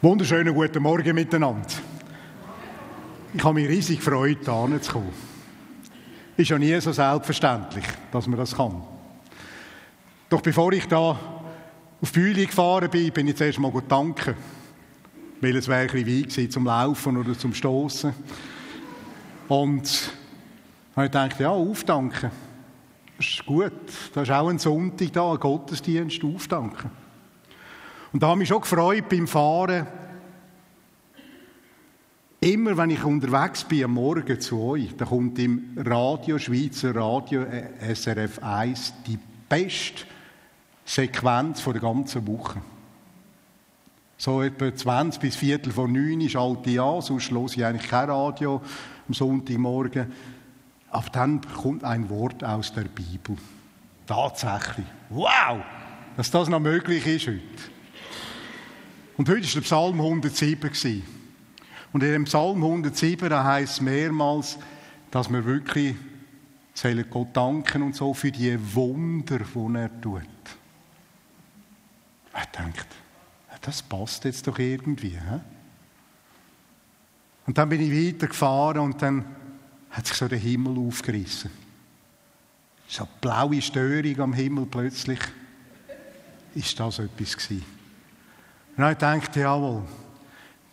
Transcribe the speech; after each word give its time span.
Wunderschönen 0.00 0.54
guten 0.54 0.80
Morgen 0.80 1.12
miteinander. 1.12 1.66
Ich 3.34 3.42
habe 3.42 3.54
mich 3.54 3.68
riesig 3.68 3.98
gefreut, 3.98 4.44
hierher 4.44 4.80
zu 4.80 4.92
kommen. 4.92 5.12
Ist 6.36 6.50
ja 6.50 6.56
nie 6.56 6.80
so 6.80 6.92
selbstverständlich, 6.92 7.84
dass 8.12 8.28
man 8.28 8.38
das 8.38 8.54
kann. 8.54 8.80
Doch 10.28 10.40
bevor 10.40 10.72
ich 10.72 10.86
da 10.86 11.18
auf 12.00 12.12
die 12.12 12.20
Bühne 12.20 12.46
gefahren 12.46 12.88
bin, 12.88 13.10
bin 13.10 13.26
ich 13.26 13.34
zuerst 13.34 13.58
mal 13.58 13.72
gut 13.72 13.90
danken. 13.90 14.36
Weil 15.40 15.56
es 15.56 15.66
wäre 15.66 15.92
ein 15.92 16.04
bisschen 16.04 16.44
weit 16.44 16.52
zum 16.52 16.66
Laufen 16.66 17.16
oder 17.16 17.36
zum 17.36 17.52
Stoßen. 17.52 18.14
Und 19.48 20.12
habe 20.94 21.06
ich 21.06 21.10
gedacht, 21.10 21.40
ja, 21.40 21.50
aufdanken. 21.50 22.30
Das 23.16 23.26
ist 23.26 23.44
gut. 23.44 23.72
Das 24.14 24.28
ist 24.28 24.32
auch 24.32 24.48
ein 24.48 24.60
Sonntag 24.60 25.12
da, 25.12 25.32
ein 25.32 25.40
Gottesdienst, 25.40 26.22
aufdanken. 26.22 26.88
Und 28.12 28.22
da 28.22 28.28
habe 28.28 28.36
ich 28.36 28.40
mich 28.40 28.48
schon 28.48 28.60
gefreut 28.60 29.08
beim 29.08 29.26
Fahren. 29.26 29.86
Immer 32.40 32.76
wenn 32.76 32.90
ich 32.90 33.02
unterwegs 33.02 33.64
bin 33.64 33.84
am 33.84 33.94
Morgen 33.94 34.40
zu 34.40 34.62
euch, 34.62 34.96
da 34.96 35.04
kommt 35.04 35.38
im 35.40 35.76
Radio, 35.76 36.38
Schweizer 36.38 36.94
Radio, 36.94 37.42
äh, 37.42 37.94
SRF 37.94 38.38
1, 38.40 38.94
die 39.06 39.18
beste 39.48 40.04
Sequenz 40.84 41.64
der 41.64 41.74
ganzen 41.74 42.26
Woche. 42.28 42.62
So 44.16 44.42
etwa 44.42 44.74
20 44.74 45.20
bis 45.20 45.36
Viertel 45.36 45.72
vor 45.72 45.88
neun 45.88 46.28
schalte 46.28 46.70
ich 46.70 46.80
an, 46.80 47.02
sonst 47.02 47.30
höre 47.30 47.46
ich 47.46 47.64
eigentlich 47.64 47.90
kein 47.90 48.08
Radio 48.08 48.62
am 49.06 49.14
Sonntagmorgen. 49.14 50.12
Aber 50.90 51.10
dann 51.10 51.40
kommt 51.40 51.84
ein 51.84 52.08
Wort 52.08 52.42
aus 52.42 52.72
der 52.72 52.84
Bibel. 52.84 53.36
Tatsächlich. 54.06 54.86
Wow! 55.10 55.58
Dass 56.16 56.30
das 56.30 56.48
noch 56.48 56.60
möglich 56.60 57.06
ist 57.06 57.26
heute. 57.26 57.77
Und 59.18 59.28
heute 59.28 59.44
war 59.46 59.52
der 59.52 59.60
Psalm 59.62 60.00
107. 60.00 61.02
Und 61.92 62.02
in 62.04 62.12
dem 62.12 62.24
Psalm 62.24 62.62
107 62.62 63.28
da 63.28 63.42
heißt 63.42 63.72
es 63.74 63.80
mehrmals, 63.80 64.58
dass 65.10 65.28
wir 65.28 65.44
wirklich 65.44 65.96
Gott 67.10 67.36
danken 67.36 67.82
und 67.82 67.96
so 67.96 68.14
für 68.14 68.30
die 68.30 68.56
Wunder, 68.74 69.40
die 69.40 69.74
er 69.74 70.00
tut. 70.00 70.22
Er 72.32 72.46
denkt, 72.56 72.86
das 73.60 73.82
passt 73.82 74.24
jetzt 74.24 74.46
doch 74.46 74.56
irgendwie. 74.60 75.10
He? 75.10 75.40
Und 77.46 77.58
dann 77.58 77.68
bin 77.68 77.80
ich 77.80 78.14
weitergefahren 78.14 78.78
und 78.78 79.02
dann 79.02 79.24
hat 79.90 80.06
sich 80.06 80.16
so 80.16 80.28
der 80.28 80.38
Himmel 80.38 80.78
aufgerissen. 80.78 81.50
So 82.86 83.02
eine 83.02 83.12
blaue 83.20 83.60
Störung 83.60 84.20
am 84.20 84.32
Himmel 84.32 84.66
plötzlich. 84.66 85.18
Ist 86.54 86.78
das 86.78 87.00
etwas 87.00 87.36
gewesen? 87.36 87.77
Und 88.78 88.92
ich 88.92 88.98
dachte, 88.98 89.40
jawohl, 89.40 89.82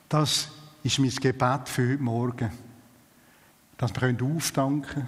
das 0.08 0.48
ist 0.84 1.00
mein 1.00 1.10
Gebet 1.10 1.68
für 1.68 1.94
heute 1.94 2.04
Morgen. 2.04 2.52
Dass 3.78 3.96
wir 3.96 4.24
aufdanken 4.24 4.84
können, 4.84 5.08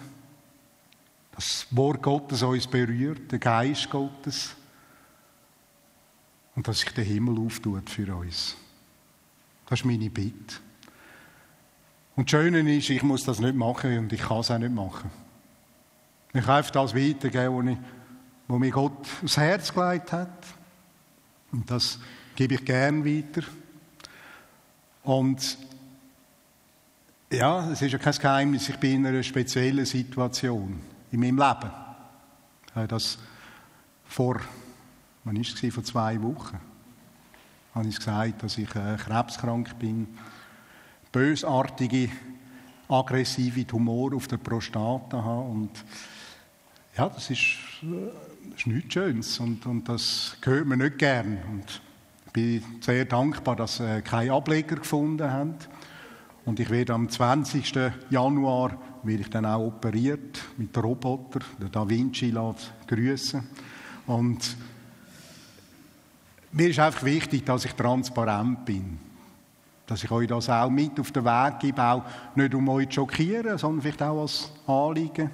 dass 1.35 1.67
das 1.69 1.77
Wort 1.77 2.01
Gottes 2.01 2.41
uns 2.41 2.65
berührt, 2.65 3.31
der 3.31 3.37
Geist 3.37 3.87
Gottes. 3.91 4.55
Und 6.55 6.67
dass 6.67 6.79
sich 6.79 6.91
der 6.91 7.03
Himmel 7.03 7.37
auftut 7.37 7.87
für 7.87 8.15
uns. 8.15 8.57
Das 9.67 9.81
ist 9.81 9.85
meine 9.85 10.09
Bitte. 10.09 10.55
Und 12.15 12.33
das 12.33 12.41
Schöne 12.41 12.75
ist, 12.75 12.89
ich 12.89 13.03
muss 13.03 13.23
das 13.25 13.37
nicht 13.37 13.53
machen 13.53 13.95
und 13.95 14.11
ich 14.11 14.21
kann 14.21 14.39
es 14.39 14.49
auch 14.49 14.57
nicht 14.57 14.73
machen. 14.73 15.11
Ich 16.33 16.43
kann 16.43 16.65
das 16.73 16.95
weitergeben, 16.95 17.77
was 18.47 18.59
mir 18.59 18.71
Gott 18.71 19.05
aufs 19.23 19.37
Herz 19.37 19.71
gelegt 19.71 20.11
hat. 20.11 20.47
Und 21.51 21.69
das 21.69 21.99
gebe 22.37 22.53
ich 22.53 22.63
gern 22.63 23.03
weiter. 23.03 23.41
Und 25.03 25.57
ja, 27.31 27.67
es 27.71 27.81
ist 27.81 27.91
ja 27.91 27.97
kein 27.97 28.13
Geheimnis, 28.13 28.69
ich 28.69 28.77
bin 28.77 28.97
in 28.97 29.07
einer 29.07 29.23
speziellen 29.23 29.85
Situation 29.85 30.79
in 31.11 31.19
meinem 31.19 31.37
Leben. 31.37 31.71
Ich 32.67 32.75
habe 32.75 32.87
das 32.87 33.17
vor, 34.05 34.39
wann 35.23 35.35
war 35.35 35.41
es? 35.41 35.73
Vor 35.73 35.83
zwei 35.83 36.21
Wochen. 36.21 36.59
Habe 37.73 37.87
ich 37.87 37.97
gesagt, 37.97 38.43
dass 38.43 38.57
ich 38.59 38.69
äh, 38.75 38.97
krebskrank 38.97 39.77
bin, 39.79 40.07
bösartige, 41.11 42.09
aggressive 42.87 43.65
Tumor 43.65 44.13
auf 44.15 44.27
der 44.27 44.37
Prostate 44.37 45.23
habe 45.23 45.41
und 45.41 45.71
ja, 46.95 47.09
das 47.09 47.31
ist, 47.31 47.57
äh, 47.81 48.11
das 48.51 48.59
ist 48.59 48.67
nichts 48.67 48.93
Schönes 48.93 49.39
und, 49.39 49.65
und 49.65 49.89
das 49.89 50.37
gehört 50.39 50.67
mir 50.67 50.77
nicht 50.77 50.99
gern. 50.99 51.39
Und 51.49 51.81
bin 52.37 52.63
sehr 52.81 53.05
dankbar, 53.05 53.55
dass 53.55 53.77
sie 53.77 54.01
keinen 54.03 54.29
Ableger 54.29 54.75
gefunden 54.75 55.31
haben. 55.31 55.55
Und 56.45 56.59
ich 56.59 56.69
werde 56.69 56.93
am 56.93 57.09
20. 57.09 57.73
Januar 58.11 58.77
werde 59.01 59.21
ich 59.21 59.29
dann 59.31 59.45
auch 59.47 59.65
operiert 59.65 60.39
mit 60.55 60.75
dem 60.75 60.83
Roboter, 60.83 61.39
der 61.59 61.69
Da 61.69 61.89
Vinci 61.89 62.29
lässt 62.29 62.73
grüßen. 62.87 63.43
Und 64.05 64.55
mir 66.51 66.69
ist 66.69 66.77
einfach 66.77 67.03
wichtig, 67.03 67.43
dass 67.43 67.65
ich 67.65 67.73
transparent 67.73 68.65
bin. 68.65 68.99
Dass 69.87 70.03
ich 70.03 70.11
euch 70.11 70.27
das 70.27 70.47
auch 70.47 70.69
mit 70.69 70.99
auf 70.99 71.11
den 71.11 71.25
Weg 71.25 71.59
gebe, 71.59 71.83
auch 71.83 72.03
nicht 72.35 72.53
um 72.53 72.69
euch 72.69 72.89
zu 72.89 73.01
schockieren, 73.01 73.57
sondern 73.57 73.81
vielleicht 73.81 74.03
auch 74.03 74.21
als 74.21 74.51
Anliegen. 74.67 75.31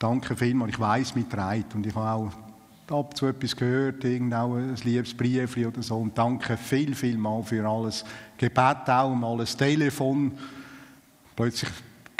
Danke 0.00 0.34
vielmals, 0.34 0.72
ich 0.72 0.80
weiß, 0.80 1.14
mit 1.14 1.30
trägt 1.30 1.76
und 1.76 1.86
ich 1.86 1.94
habe 1.94 2.08
auch 2.08 2.49
ab 2.90 3.16
zu 3.16 3.26
etwas 3.26 3.56
gehört, 3.56 4.04
irgendwo 4.04 4.54
ein 4.54 4.74
Liebesbrief 4.76 5.56
oder 5.56 5.82
so. 5.82 5.96
Und 5.96 6.16
danke 6.16 6.56
viel, 6.56 6.94
viel 6.94 7.16
mal 7.16 7.42
für 7.42 7.66
alles. 7.68 8.04
Gebet 8.36 8.88
auch, 8.88 9.14
mal 9.14 9.40
ein 9.40 9.46
Telefon. 9.46 10.32
Plötzlich 11.36 11.70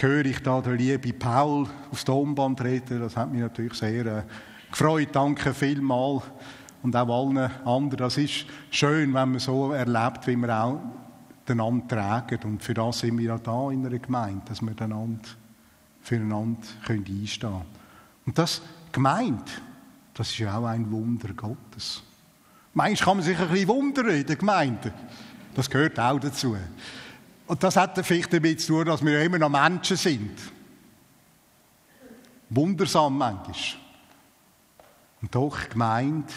höre 0.00 0.24
ich 0.26 0.40
da 0.40 0.60
den 0.60 0.78
lieben 0.78 1.18
Paul 1.18 1.66
aufs 1.90 2.04
Tonband 2.04 2.62
reden. 2.62 3.00
Das 3.00 3.16
hat 3.16 3.30
mich 3.30 3.40
natürlich 3.40 3.74
sehr 3.74 4.06
äh, 4.06 4.22
gefreut. 4.70 5.08
Danke 5.12 5.52
vielmal. 5.52 6.22
Und 6.82 6.96
auch 6.96 7.08
allen 7.08 7.50
anderen. 7.66 7.98
Das 7.98 8.16
ist 8.16 8.46
schön, 8.70 9.12
wenn 9.12 9.32
man 9.32 9.38
so 9.38 9.72
erlebt, 9.72 10.26
wie 10.26 10.36
wir 10.36 10.64
auch 10.64 10.80
einander 11.46 11.88
tragen. 11.88 12.38
Und 12.44 12.62
für 12.62 12.74
das 12.74 13.00
sind 13.00 13.18
wir 13.18 13.26
ja 13.26 13.38
da 13.38 13.70
in 13.70 13.84
einer 13.84 13.98
Gemeinde, 13.98 14.42
dass 14.46 14.62
wir 14.62 14.80
einander 14.80 15.28
füreinander 16.00 16.66
einstehen 16.88 17.38
können. 17.40 17.62
Und 18.24 18.38
das 18.38 18.62
Gemeinde, 18.92 19.44
das 20.20 20.32
ist 20.32 20.38
ja 20.38 20.54
auch 20.54 20.66
ein 20.66 20.90
Wunder 20.90 21.32
Gottes. 21.32 22.02
Manchmal 22.74 23.06
kann 23.06 23.16
man 23.16 23.24
sich 23.24 23.38
ein 23.38 23.48
bisschen 23.48 23.68
wundern 23.68 24.08
in 24.10 24.26
der 24.26 24.36
Gemeinde. 24.36 24.92
Das 25.54 25.70
gehört 25.70 25.98
auch 25.98 26.20
dazu. 26.20 26.54
Und 27.46 27.62
das 27.62 27.74
hat 27.76 27.98
vielleicht 28.04 28.30
damit 28.30 28.60
zu 28.60 28.74
tun, 28.74 28.84
dass 28.84 29.02
wir 29.02 29.22
immer 29.22 29.38
noch 29.38 29.48
Menschen 29.48 29.96
sind. 29.96 30.38
Wundersam 32.50 33.16
manchmal. 33.16 33.80
Und 35.22 35.34
doch, 35.34 35.66
gemeint 35.70 36.30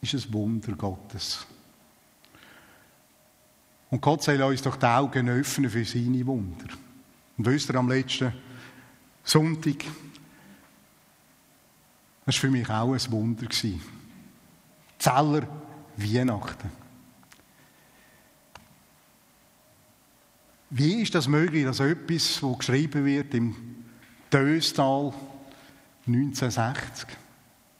ist 0.00 0.14
ein 0.14 0.32
Wunder 0.32 0.72
Gottes. 0.72 1.46
Und 3.90 4.00
Gott 4.00 4.22
soll 4.22 4.40
uns 4.40 4.62
doch 4.62 4.76
die 4.76 4.86
Augen 4.86 5.28
öffnen 5.28 5.68
für 5.68 5.84
seine 5.84 6.26
Wunder. 6.26 6.68
Und 7.36 7.44
wisst 7.44 7.68
ihr, 7.68 7.74
am 7.74 7.90
letzten 7.90 8.32
Sonntag 9.22 9.84
das 12.26 12.36
war 12.36 12.40
für 12.40 12.50
mich 12.50 12.68
auch 12.68 12.92
ein 12.92 13.12
Wunder. 13.12 13.48
Zeller 14.98 15.46
Weihnachten. 15.96 16.70
Wie 20.70 21.02
ist 21.02 21.14
das 21.14 21.28
möglich, 21.28 21.64
dass 21.64 21.80
etwas, 21.80 22.40
das 22.40 22.58
geschrieben 22.58 23.04
wird 23.04 23.32
im 23.34 23.54
Döstal 24.32 25.12
1960, 26.06 27.08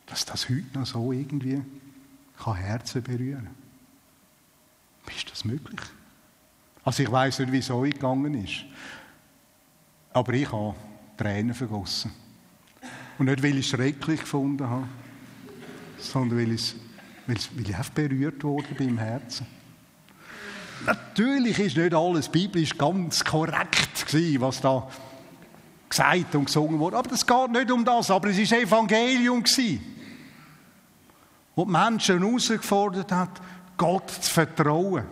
dass 0.06 0.24
das 0.24 0.48
heute 0.48 0.78
noch 0.78 0.86
so 0.86 1.10
irgendwie 1.10 1.60
kann 2.38 2.56
Herzen 2.56 3.02
berühren 3.02 3.48
Wie 5.06 5.14
ist 5.14 5.30
das 5.30 5.44
möglich? 5.44 5.80
Also 6.84 7.02
ich 7.02 7.10
weiß 7.10 7.40
nicht, 7.40 7.52
wie 7.52 7.58
es 7.58 7.70
euch 7.70 7.94
gegangen 7.94 8.34
ist. 8.44 8.64
Aber 10.12 10.32
ich 10.34 10.50
habe 10.52 10.74
Tränen 11.16 11.54
vergossen. 11.54 12.12
Und 13.18 13.26
nicht, 13.26 13.42
weil 13.42 13.58
ich 13.58 13.66
es 13.66 13.70
schrecklich 13.70 14.20
gefunden 14.20 14.68
habe, 14.68 14.88
sondern 15.98 16.38
weil, 16.38 16.52
ich, 16.52 16.74
weil, 17.26 17.36
weil 17.54 17.68
ich 17.68 17.76
einfach 17.76 17.90
berührt 17.90 18.42
wurde 18.42 18.74
beim 18.76 18.98
Herzen. 18.98 19.46
Natürlich 20.86 21.58
ist 21.58 21.76
nicht 21.76 21.94
alles 21.94 22.28
biblisch 22.28 22.76
ganz 22.76 23.24
korrekt 23.24 24.06
gewesen, 24.06 24.40
was 24.40 24.60
da 24.60 24.88
gesagt 25.88 26.34
und 26.34 26.46
gesungen 26.46 26.78
wurde. 26.78 26.98
Aber 26.98 27.12
es 27.12 27.24
geht 27.24 27.50
nicht 27.50 27.70
um 27.70 27.84
das. 27.84 28.10
Aber 28.10 28.28
es 28.28 28.50
war 28.50 28.58
Evangelium 28.58 29.42
gewesen, 29.42 29.80
wo 31.54 31.64
die 31.64 31.70
Menschen 31.70 32.22
herausgefordert 32.22 33.12
hat, 33.12 33.40
Gott 33.76 34.10
zu 34.10 34.30
vertrauen. 34.30 35.04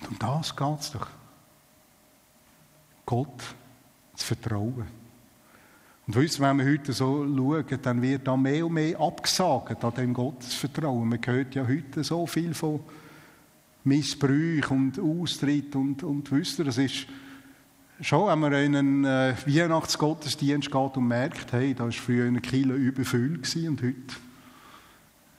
Und 0.00 0.08
um 0.08 0.18
das 0.18 0.54
geht 0.54 0.80
es 0.80 0.92
doch. 0.92 1.08
Gott 3.04 3.42
zu 4.14 4.26
vertrauen. 4.26 4.97
Und 6.08 6.16
wisst 6.16 6.40
wenn 6.40 6.56
wir 6.56 6.64
heute 6.64 6.94
so 6.94 7.26
schauen, 7.26 7.78
dann 7.82 8.00
wird 8.00 8.26
da 8.26 8.34
mehr 8.34 8.64
und 8.64 8.72
mehr 8.72 8.98
abgesagt 8.98 9.84
an 9.84 9.94
dem 9.94 10.14
Gottesvertrauen. 10.14 11.06
Man 11.06 11.20
hört 11.22 11.54
ja 11.54 11.68
heute 11.68 12.02
so 12.02 12.26
viel 12.26 12.54
von 12.54 12.80
Missbrauch 13.84 14.70
und 14.70 14.98
Austritt 14.98 15.76
und, 15.76 16.02
und 16.02 16.32
wisst 16.32 16.60
ihr, 16.60 16.64
das 16.64 16.78
ist 16.78 17.06
schon, 18.00 18.26
wenn 18.26 18.38
man 18.38 18.52
in 18.54 18.76
einen 18.76 19.04
äh, 19.04 19.34
Weihnachtsgottesdienst 19.44 20.70
geht 20.70 20.96
und 20.96 21.08
merkt, 21.08 21.52
hey, 21.52 21.74
da 21.74 21.84
war 21.84 21.92
früher 21.92 22.26
eine 22.26 22.40
Kille 22.40 22.72
überfüllt 22.72 23.54
und 23.68 23.82
heute 23.82 24.16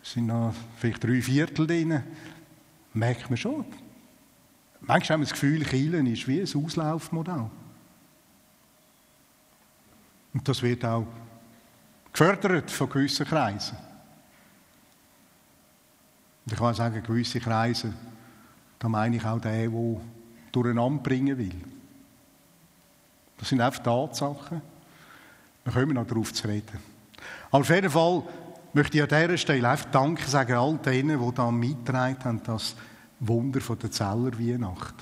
sind 0.04 0.28
noch 0.28 0.54
vielleicht 0.78 1.04
drei 1.04 1.20
Viertel 1.20 1.66
drin, 1.66 2.04
merkt 2.94 3.28
man 3.32 3.38
schon. 3.38 3.66
Manchmal 4.82 5.16
haben 5.16 5.22
wir 5.22 5.30
das 5.30 5.34
Gefühl, 5.34 5.64
Kielen 5.64 6.06
ist 6.06 6.28
wie 6.28 6.42
ein 6.42 6.64
Auslaufmodell. 6.64 7.50
Und 10.34 10.48
das 10.48 10.62
wird 10.62 10.86
auch 10.86 11.08
gefördert 12.12 12.70
von 12.70 12.90
gewissen 12.90 13.26
Kreisen. 13.26 13.78
Und 16.46 16.54
ich 16.54 16.60
kann 16.60 16.74
sagen, 16.74 17.04
gewisse 17.04 17.40
Kreise, 17.40 17.94
da 18.78 18.90
meine 18.90 19.18
ich 19.18 19.26
auch 19.26 19.40
den, 19.40 19.72
der 19.72 20.02
durcheinander 20.52 21.04
bringen 21.04 21.38
will. 21.38 21.62
Das 23.38 23.50
sind 23.50 23.62
einfach 23.62 23.84
Tatsachen. 23.84 24.62
Wir 25.64 25.74
kommen 25.74 25.94
noch 25.94 26.08
darauf 26.08 26.34
zu 26.34 26.48
reden. 26.48 26.80
Aber 27.52 27.62
auf 27.62 27.70
jeden 27.70 27.90
Fall 27.90 28.24
möchte 28.74 28.98
ich 28.98 29.04
an 29.04 29.10
dieser 29.10 29.38
Stelle 29.38 29.70
einfach 29.70 29.92
Danke 29.92 30.28
sagen 30.30 30.54
all 30.54 30.78
denen, 30.78 31.20
die 31.20 31.36
da 31.36 31.52
mitgetragen 31.52 32.24
haben, 32.24 32.44
das 32.44 32.76
Wunder 33.20 33.62
von 33.62 33.80
der 33.80 33.92
Zeller 33.92 34.38
Weihnacht. 34.38 34.96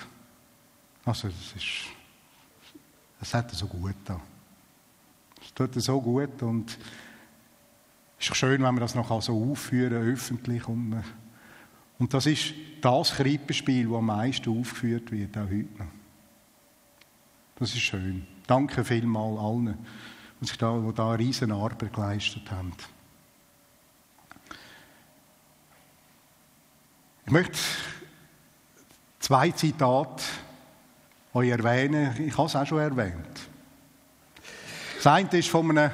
Also, 1.06 1.30
das 1.30 1.54
ist, 1.56 1.86
es 3.22 3.34
hat 3.34 3.52
so 3.52 3.68
gut 3.68 3.96
da. 4.06 4.20
Tut 5.58 5.74
so 5.82 6.00
gut 6.00 6.44
und 6.44 6.78
es 8.20 8.30
ist 8.30 8.38
schön, 8.38 8.62
wenn 8.62 8.76
wir 8.76 8.82
das 8.82 8.94
noch 8.94 9.22
so 9.24 9.52
aufführen, 9.52 10.14
öffentlich. 10.14 10.68
Und, 10.68 11.04
und 11.98 12.14
das 12.14 12.28
ist 12.28 12.54
das 12.80 13.16
Krippenspiel, 13.16 13.88
das 13.88 13.98
am 13.98 14.06
meisten 14.06 14.56
aufgeführt 14.56 15.12
wird, 15.12 15.36
auch 15.36 15.50
heute 15.50 15.80
noch. 15.80 15.88
Das 17.56 17.74
ist 17.74 17.80
schön. 17.80 18.28
Danke 18.46 18.86
vielmals 18.86 19.40
allen, 19.40 19.78
die, 20.40 20.46
sich 20.46 20.60
da, 20.60 20.78
die 20.78 20.94
da 20.94 21.10
eine 21.10 21.20
riesen 21.20 21.52
Arbeit 21.52 21.92
geleistet 21.92 22.52
haben. 22.52 22.74
Ich 27.26 27.32
möchte 27.32 27.58
zwei 29.20 29.50
Zitate 29.50 30.24
euch 31.34 31.50
erwähnen. 31.50 32.16
Ich 32.24 32.38
habe 32.38 32.48
es 32.48 32.56
auch 32.56 32.68
schon 32.68 32.78
erwähnt. 32.78 33.50
Das 34.98 35.08
eine 35.08 35.30
ist 35.38 35.50
von 35.50 35.78
einem 35.78 35.92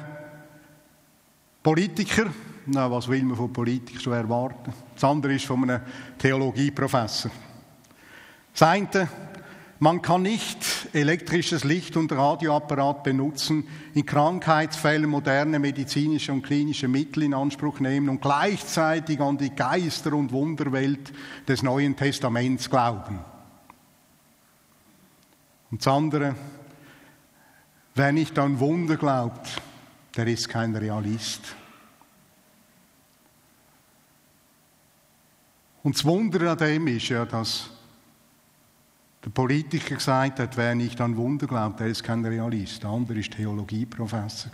Politiker. 1.62 2.26
Na, 2.66 2.90
was 2.90 3.08
will 3.08 3.22
man 3.22 3.36
von 3.36 3.52
Politikern 3.52 4.00
schon 4.00 4.12
erwarten? 4.14 4.72
Das 4.94 5.04
andere 5.04 5.34
ist 5.34 5.44
von 5.44 5.62
einem 5.62 5.82
Theologieprofessor. 6.18 7.30
Das 8.52 8.62
eine 8.62 9.08
man 9.80 10.00
kann 10.00 10.22
nicht 10.22 10.88
elektrisches 10.94 11.64
Licht 11.64 11.96
und 11.96 12.10
Radioapparat 12.10 13.02
benutzen, 13.02 13.66
in 13.92 14.06
Krankheitsfällen 14.06 15.10
moderne 15.10 15.58
medizinische 15.58 16.32
und 16.32 16.42
klinische 16.42 16.88
Mittel 16.88 17.24
in 17.24 17.34
Anspruch 17.34 17.80
nehmen 17.80 18.08
und 18.08 18.22
gleichzeitig 18.22 19.20
an 19.20 19.36
die 19.36 19.50
Geister- 19.50 20.14
und 20.14 20.32
Wunderwelt 20.32 21.12
des 21.46 21.62
Neuen 21.62 21.96
Testaments 21.96 22.70
glauben. 22.70 23.18
Und 25.70 25.84
das 25.84 25.92
andere, 25.92 26.34
wer 27.94 28.12
nicht 28.12 28.38
an 28.38 28.58
Wunder 28.58 28.96
glaubt, 28.96 29.60
der 30.16 30.26
ist 30.26 30.48
kein 30.48 30.74
Realist. 30.74 31.54
Und 35.82 35.96
das 35.96 36.04
Wunder 36.04 36.52
an 36.52 36.58
dem 36.58 36.86
ist 36.88 37.08
ja, 37.08 37.24
dass 37.24 37.70
der 39.24 39.30
Politiker 39.30 39.94
gesagt 39.94 40.38
hat, 40.38 40.56
wer 40.56 40.74
nicht 40.74 41.00
an 41.00 41.16
Wunder 41.16 41.46
glaubt, 41.46 41.80
der 41.80 41.88
ist 41.88 42.02
kein 42.02 42.24
Realist. 42.24 42.82
Der 42.82 42.90
andere 42.90 43.16
war 43.18 43.22
Theologieprofessor. 43.22 44.50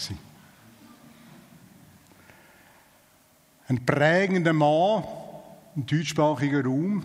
Ein 3.69 3.87
prägender 3.87 4.53
Mann 4.53 5.05
im 5.77 5.87
deutschsprachigen 5.87 6.65
Raum. 6.65 7.05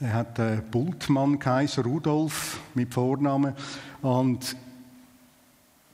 Der 0.00 0.12
hat 0.12 0.38
äh, 0.38 0.62
Bultmann 0.70 1.38
geheißen, 1.38 1.82
Rudolf 1.84 2.60
mit 2.74 2.94
Vornamen. 2.94 3.54
Und 4.00 4.56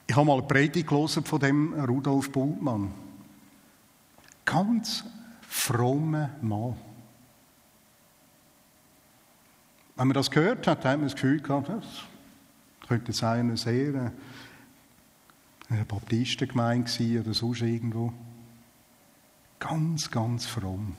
ich 0.07 0.15
habe 0.15 0.27
mal 0.27 0.39
eine 0.39 0.43
Predigt 0.47 0.89
von 0.89 1.41
dem 1.41 1.73
Rudolf 1.73 2.31
Bultmann. 2.31 2.93
Ganz 4.45 5.05
frommer 5.49 6.31
Mann. 6.43 6.77
Wenn 9.97 10.09
man 10.09 10.15
das 10.15 10.31
gehört 10.31 10.67
hat, 10.67 10.85
hat 10.85 10.99
man 10.99 11.05
das 11.05 11.15
Gefühl 11.15 11.41
gehabt, 11.41 11.69
das 11.69 11.85
könnte 12.89 13.13
sein, 13.13 13.47
eine 13.47 13.57
sehr 13.57 14.13
eine 15.71 15.85
Baptistengemeinde 15.85 16.91
sein 16.91 17.21
oder 17.21 17.33
sonst 17.33 17.63
irgendwo. 17.63 18.13
Ganz, 19.59 20.11
ganz 20.11 20.47
fromm. 20.47 20.95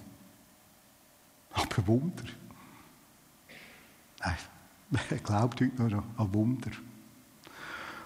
Aber 1.53 1.87
Wunder. 1.87 2.23
Nein, 4.19 4.35
er 5.09 5.17
glaubt 5.23 5.61
heute 5.61 5.83
noch 5.83 6.03
an 6.17 6.33
Wunder. 6.33 6.71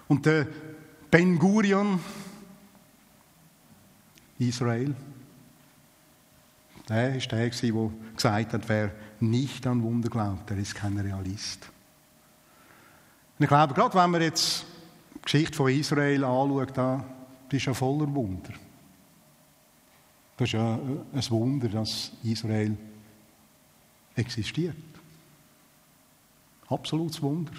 Und 0.07 0.25
der 0.25 0.47
Ben 1.11 1.37
Gurion, 1.37 1.99
Israel, 4.39 4.95
der 6.87 7.13
war 7.13 7.19
der, 7.19 7.49
der 7.49 7.49
gesagt 7.49 8.53
hat, 8.53 8.69
wer 8.69 8.91
nicht 9.19 9.67
an 9.67 9.83
Wunder 9.83 10.09
glaubt, 10.09 10.49
der 10.49 10.57
ist 10.57 10.73
kein 10.73 10.97
Realist. 10.97 11.69
Und 13.37 13.43
ich 13.43 13.47
glaube, 13.47 13.73
gerade 13.73 13.93
wenn 13.93 14.09
man 14.09 14.21
jetzt 14.21 14.65
die 15.15 15.21
Geschichte 15.21 15.55
von 15.55 15.71
Israel 15.71 16.23
anschaut, 16.23 16.75
da 16.75 17.05
ist 17.51 17.65
ja 17.65 17.73
voller 17.73 18.13
Wunder. 18.13 18.53
Das 20.37 20.47
ist 20.47 20.53
ja 20.53 20.75
ein 21.13 21.29
Wunder, 21.29 21.69
dass 21.69 22.11
Israel 22.23 22.75
existiert. 24.15 24.75
Absolutes 26.69 27.21
Wunder. 27.21 27.51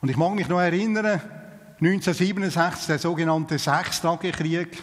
Und 0.00 0.08
ich 0.08 0.16
mag 0.16 0.34
mich 0.34 0.48
noch 0.48 0.60
erinnern, 0.60 1.20
1967, 1.80 2.86
der 2.86 2.98
sogenannte 2.98 3.58
Sechstagekrieg. 3.58 4.82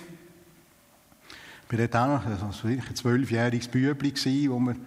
Ich 1.65 1.79
war 1.79 1.87
dort 1.87 1.95
auch 1.95 2.23
noch 2.23 2.25
also 2.45 2.67
ein 2.67 2.95
zwölfjähriges 2.95 3.67
Bübli, 3.67 4.49
wo 4.49 4.59
man 4.59 4.85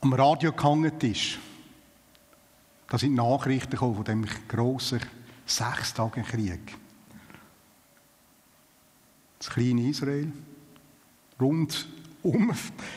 am 0.00 0.12
Radio 0.12 0.52
gehangen 0.52 0.98
ist. 1.00 1.38
Da 2.88 2.98
sind 2.98 3.14
Nachrichten 3.14 3.70
gekommen 3.70 3.94
von 3.94 4.04
dem 4.04 4.26
grossen 4.48 5.00
Sechstagekrieg. 5.46 6.76
Das 9.38 9.50
kleine 9.50 9.88
Israel, 9.88 10.32
rund 11.40 11.86
um 12.22 12.52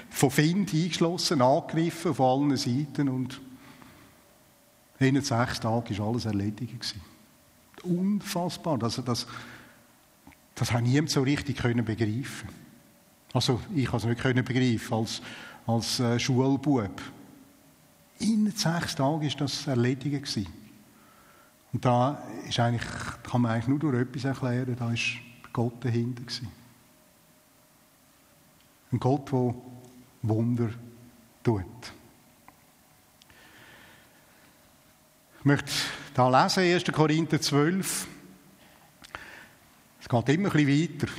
von 0.10 0.32
Find 0.32 0.74
eingeschlossen, 0.74 1.42
angegriffen 1.42 2.14
von 2.14 2.50
allen 2.50 2.58
Seiten 2.58 3.10
und 3.10 3.42
in 5.00 5.22
sechs 5.22 5.60
Tagen 5.60 5.98
war 5.98 6.08
alles 6.08 6.26
erledigt. 6.26 6.96
Unfassbar. 7.84 8.78
Das, 8.78 9.02
das, 9.04 9.28
das 10.56 10.72
hat 10.72 10.84
niemand 10.84 11.10
so 11.10 11.22
richtig 11.22 11.62
begreifen. 11.62 12.50
Also 13.34 13.60
ich 13.76 13.88
konnte 13.88 14.10
es 14.10 14.36
nicht 14.36 14.46
begreifen 14.46 14.94
als, 14.94 15.22
als 15.66 16.00
äh, 16.00 16.20
Schulbub. 16.20 17.02
In 18.20 18.52
sechs 18.52 18.96
Tagen 18.96 19.22
war 19.22 19.38
das 19.38 19.68
erledigt. 19.68 20.38
Und 21.74 21.84
da 21.84 22.24
ist 22.48 22.60
eigentlich, 22.60 22.88
kann 23.24 23.42
man 23.42 23.52
eigentlich 23.52 23.68
nur 23.68 23.80
durch 23.80 24.02
etwas 24.02 24.26
erklären, 24.26 24.76
da 24.78 24.88
war 24.88 24.96
Gott 25.52 25.84
dahinter. 25.84 26.22
Gewesen. 26.22 26.63
Ein 28.94 29.00
Gott, 29.00 29.32
der 29.32 29.56
Wunder 30.22 30.70
tut. 31.42 31.64
Ich 35.40 35.46
möchte 35.46 35.72
da 36.14 36.44
lesen, 36.44 36.60
1. 36.60 36.84
Korinther 36.92 37.42
12. 37.42 38.08
Es 40.00 40.08
geht 40.08 40.30
immer 40.30 40.54
ein 40.54 40.66
bisschen 40.66 41.02
weiter. 41.02 41.12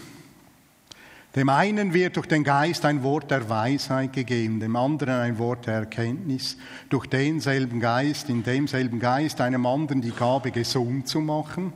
Dem 1.34 1.48
einen 1.48 1.92
wird 1.92 2.14
durch 2.16 2.28
den 2.28 2.44
Geist 2.44 2.84
ein 2.84 3.02
Wort 3.02 3.32
der 3.32 3.48
Weisheit 3.48 4.12
gegeben, 4.12 4.60
dem 4.60 4.76
anderen 4.76 5.14
ein 5.14 5.38
Wort 5.38 5.66
der 5.66 5.74
Erkenntnis, 5.74 6.56
durch 6.90 7.08
denselben 7.08 7.80
Geist, 7.80 8.28
in 8.28 8.44
demselben 8.44 9.00
Geist 9.00 9.40
einem 9.40 9.66
anderen 9.66 10.00
die 10.00 10.12
Gabe 10.12 10.52
gesund 10.52 11.08
zu 11.08 11.20
machen, 11.20 11.72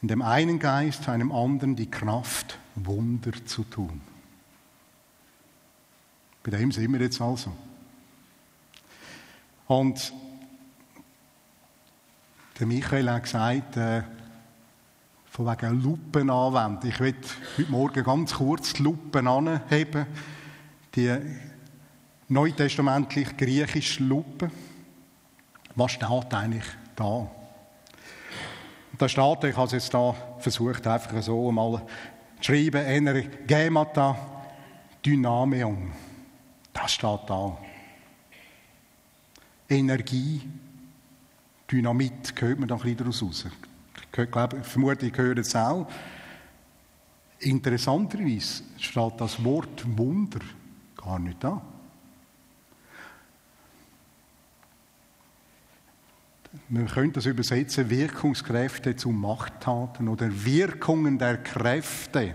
in 0.00 0.08
dem 0.08 0.22
einen 0.22 0.58
Geist 0.58 1.06
einem 1.10 1.32
anderen 1.32 1.76
die 1.76 1.90
Kraft, 1.90 2.58
Wunder 2.76 3.32
zu 3.44 3.64
tun. 3.64 4.00
Bei 6.42 6.50
dem 6.50 6.72
sind 6.72 6.92
wir 6.92 7.00
jetzt 7.00 7.20
also. 7.20 7.52
Und 9.66 10.12
Der 12.62 12.68
Michael 12.68 13.10
hat 13.10 13.24
gesagt, 13.24 13.76
äh, 13.76 14.02
von 15.30 15.46
wegen 15.46 15.82
Lupen 15.82 16.30
anwenden. 16.30 16.86
Ich 16.86 17.00
will 17.00 17.14
heute 17.58 17.70
Morgen 17.72 18.04
ganz 18.04 18.34
kurz 18.34 18.74
die 18.74 18.84
Lupen 18.84 19.26
anheben. 19.26 20.06
Die 20.94 21.16
neutestamentlich 22.28 23.36
griechische 23.36 24.04
Lupe. 24.04 24.50
Was 25.74 25.90
steht 25.90 26.34
eigentlich 26.34 26.62
da? 26.94 27.28
Da 28.96 29.08
steht, 29.08 29.44
ich 29.44 29.56
habe 29.56 29.66
es 29.66 29.72
jetzt 29.72 29.92
da 29.92 30.14
versucht, 30.38 30.86
einfach 30.86 31.20
so 31.20 31.50
mal 31.50 31.82
zu 32.40 32.44
schreiben, 32.44 32.84
Energemata 32.84 34.16
Dynameon. 35.04 35.90
Das 36.82 36.94
steht 36.94 37.20
da. 37.28 37.56
Energie, 39.68 40.42
Dynamit, 41.70 42.34
gehört 42.34 42.58
man 42.58 42.68
da 42.68 42.74
ein 42.74 42.80
bisschen 42.80 42.96
daraus 42.96 43.22
raus. 43.22 43.46
Ich 44.16 44.30
glaube, 44.30 44.64
vermutlich 44.64 45.12
gehört 45.12 45.38
es 45.38 45.54
auch. 45.54 45.88
Interessanterweise 47.38 48.64
steht 48.78 49.12
das 49.20 49.42
Wort 49.44 49.84
Wunder 49.96 50.40
gar 50.96 51.20
nicht 51.20 51.42
da. 51.42 51.62
Man 56.68 56.88
könnte 56.88 57.14
das 57.14 57.26
übersetzen, 57.26 57.88
Wirkungskräfte 57.88 58.96
zu 58.96 59.10
Machttaten 59.10 60.08
oder 60.08 60.28
Wirkungen 60.44 61.16
der 61.16 61.38
Kräfte. 61.38 62.34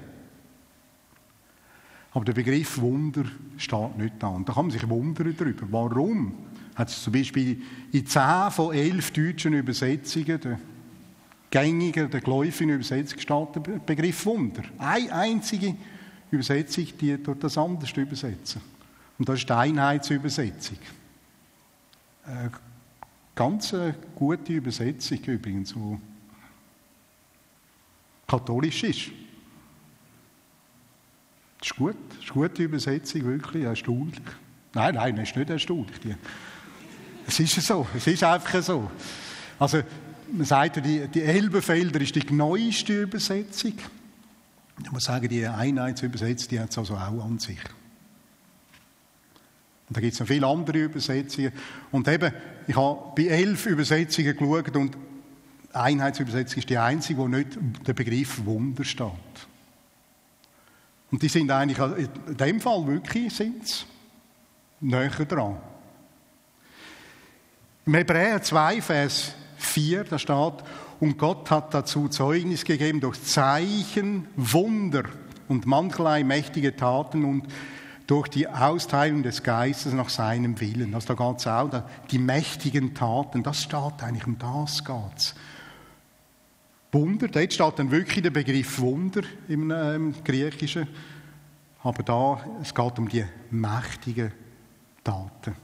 Aber 2.17 2.25
der 2.25 2.33
Begriff 2.33 2.79
Wunder 2.79 3.25
steht 3.57 3.95
nicht 3.95 4.15
da. 4.17 4.29
Und 4.29 4.49
da 4.49 4.53
kann 4.53 4.65
man 4.65 4.71
sich 4.71 4.89
wundern 4.89 5.35
darüber. 5.37 5.67
Warum? 5.69 6.33
Hat 6.73 6.89
es 6.89 7.03
zum 7.03 7.13
Beispiel 7.13 7.61
in 7.91 8.07
10 8.07 8.49
von 8.49 8.73
11 8.73 9.11
deutschen 9.11 9.53
Übersetzungen, 9.53 10.41
der 10.41 10.59
gängigen, 11.51 12.09
der 12.09 12.21
geläufigen 12.21 12.73
Übersetzung, 12.73 13.19
steht 13.19 13.55
der 13.55 13.59
Begriff 13.59 14.25
Wunder. 14.25 14.63
Eine 14.79 15.13
einzige 15.13 15.75
Übersetzung, 16.31 16.87
die 16.99 17.21
dort 17.21 17.43
das 17.43 17.55
anders 17.55 17.91
übersetzen. 17.95 18.61
Und 19.19 19.29
das 19.29 19.37
ist 19.37 19.49
die 19.49 19.53
Einheitsübersetzung. 19.53 20.79
Eine 22.25 22.49
ganz 23.35 23.75
gute 24.15 24.53
Übersetzung 24.53 25.19
übrigens, 25.19 25.71
die 25.71 25.97
katholisch 28.25 28.83
ist. 28.85 29.11
Ist 31.67 31.75
gut, 31.75 31.97
ist 32.21 32.31
eine 32.31 32.47
gute 32.47 32.63
Übersetzung, 32.63 33.25
wirklich 33.25 33.65
erstaunlich. 33.65 34.21
Nein, 34.73 34.95
nein, 34.95 35.17
das 35.17 35.29
ist 35.29 35.35
nicht 35.35 35.49
erstaunlich. 35.49 35.99
Die, 35.99 36.15
es 37.27 37.39
ist 37.41 37.61
so, 37.61 37.85
es 37.93 38.07
ist 38.07 38.23
einfach 38.23 38.63
so. 38.63 38.89
Also, 39.59 39.81
man 40.31 40.45
sagt, 40.45 40.77
die, 40.77 41.09
die 41.09 41.21
Elbenfelder 41.21 41.99
ist 41.99 42.15
die 42.15 42.33
neueste 42.33 43.01
Übersetzung. 43.01 43.73
Ich 44.81 44.91
muss 44.93 45.03
sagen, 45.03 45.27
die 45.27 45.45
Einheitsübersetzung, 45.45 46.49
die 46.49 46.59
hat 46.61 46.69
es 46.69 46.77
also 46.77 46.93
auch 46.93 47.25
an 47.25 47.37
sich. 47.37 47.59
Und 49.89 49.97
da 49.97 49.99
gibt 49.99 50.13
es 50.13 50.21
noch 50.21 50.27
viele 50.27 50.47
andere 50.47 50.77
Übersetzungen. 50.77 51.51
Und 51.91 52.07
eben, 52.07 52.31
ich 52.65 52.77
habe 52.77 53.11
bei 53.13 53.23
elf 53.23 53.65
Übersetzungen 53.65 54.37
geschaut 54.37 54.75
und 54.77 54.95
Einheitsübersetzung 55.73 56.59
ist 56.59 56.69
die 56.69 56.77
einzige, 56.77 57.19
wo 57.19 57.27
nicht 57.27 57.57
der 57.85 57.93
Begriff 57.93 58.45
Wunder 58.45 58.85
steht. 58.85 59.11
Und 61.11 61.21
die 61.21 61.29
sind 61.29 61.49
eigentlich 61.51 61.77
in 62.27 62.37
dem 62.37 62.59
Fall 62.59 62.85
wirklich 62.87 63.33
sind's 63.33 63.85
näher 64.79 65.09
dran. 65.09 65.57
Im 67.85 67.93
Hebräer 67.93 68.41
2, 68.41 68.81
Vers 68.81 69.33
4, 69.57 70.03
da 70.03 70.19
steht, 70.19 70.53
und 70.99 71.17
Gott 71.17 71.49
hat 71.49 71.73
dazu 71.73 72.09
Zeugnis 72.09 72.65
gegeben 72.65 72.99
durch 72.99 73.23
Zeichen, 73.23 74.27
Wunder 74.35 75.03
und 75.47 75.65
mancherlei 75.65 76.23
mächtige 76.23 76.75
Taten 76.75 77.23
und 77.23 77.47
durch 78.07 78.27
die 78.29 78.47
Austeilung 78.47 79.23
des 79.23 79.43
Geistes 79.43 79.93
nach 79.93 80.09
seinem 80.09 80.59
Willen. 80.59 80.95
Also 80.95 81.13
da 81.13 81.27
geht 81.27 81.39
es 81.39 81.47
auch, 81.47 81.83
die 82.09 82.19
mächtigen 82.19 82.93
Taten, 82.93 83.43
das 83.43 83.63
steht 83.63 84.01
eigentlich, 84.01 84.27
um 84.27 84.37
das 84.37 84.83
geht 84.83 85.35
Wunder, 86.91 87.27
dort 87.27 87.53
steht 87.53 87.79
dann 87.79 87.91
wirklich 87.91 88.23
der 88.23 88.31
Begriff 88.31 88.79
Wunder 88.79 89.21
im, 89.47 89.71
äh, 89.71 90.11
Griechischen, 90.23 90.87
aber 91.83 92.03
da, 92.03 92.45
es 92.61 92.73
geht 92.73 92.99
um 92.99 93.07
die 93.07 93.25
mächtigen 93.51 94.31
Taten. 95.03 95.55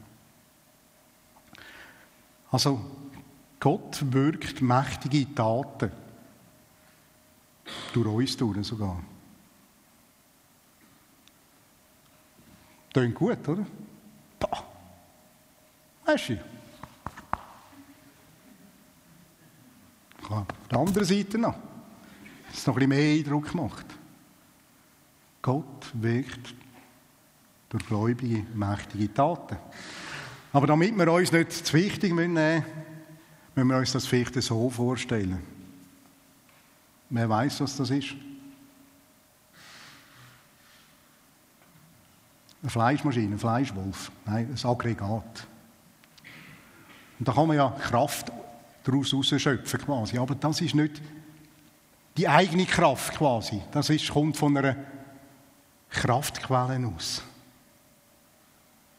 Also, 2.51 2.80
Gott 3.60 4.00
wirkt 4.12 4.62
mächtige 4.62 5.34
Taten. 5.34 5.92
Durch 7.94 8.08
uns 8.08 8.38
durch 8.38 8.68
sogar. 8.68 9.01
Tönt 12.94 13.15
gut, 13.15 13.48
oder? 13.48 13.65
Pah. 14.38 14.63
Weißt 16.06 16.30
du? 16.30 16.39
Auf 20.30 20.46
der 20.70 20.80
anderen 20.80 21.06
Seite 21.06 21.38
noch. 21.38 21.56
Ist 22.53 22.68
noch 22.68 22.75
ein 22.75 22.88
bisschen 22.88 22.89
mehr 22.89 23.20
Eindruck 23.20 23.51
gemacht. 23.51 23.86
Gott 25.42 25.92
wirkt 25.94 26.56
durch 27.70 27.86
gläubige, 27.88 28.46
mächtige 28.53 29.13
Taten. 29.13 29.58
Aber 30.53 30.68
damit 30.68 30.96
wir 30.96 31.12
uns 31.12 31.32
nicht 31.32 31.51
zu 31.51 31.74
wichtig 31.74 32.13
nehmen 32.13 32.34
müssen, 32.34 32.63
müssen 33.56 33.68
wir 33.68 33.77
uns 33.77 33.92
das 33.92 34.06
vielleicht 34.06 34.42
so 34.42 34.70
vorstellen. 34.70 35.42
Wer 37.10 37.30
weiß, 37.30 37.62
was 37.62 37.75
das 37.77 37.89
ist? 37.89 38.15
Eine 42.62 42.70
Fleischmaschine, 42.70 43.36
ein 43.36 43.39
Fleischwolf, 43.39 44.12
nein, 44.25 44.56
ein 44.56 44.70
Aggregat. 44.70 45.48
Und 47.20 47.27
da 47.27 47.34
kann 47.34 47.48
man 47.48 47.58
ja 47.58 47.70
Kraft 47.70 48.32
daraus 48.84 49.13
rausschöpfen 49.13 49.80
quasi. 49.82 50.18
Aber 50.18 50.36
das 50.36 50.62
ist 50.62 50.75
nicht 50.75 51.02
die 52.18 52.28
eigene 52.28 52.66
Kraft 52.66 53.16
quasi. 53.16 53.62
Das 53.72 53.90
ist, 53.90 54.10
kommt 54.10 54.38
von 54.38 54.56
einer 54.58 54.75
Kraftquelle 55.90 56.88
aus. 56.88 57.24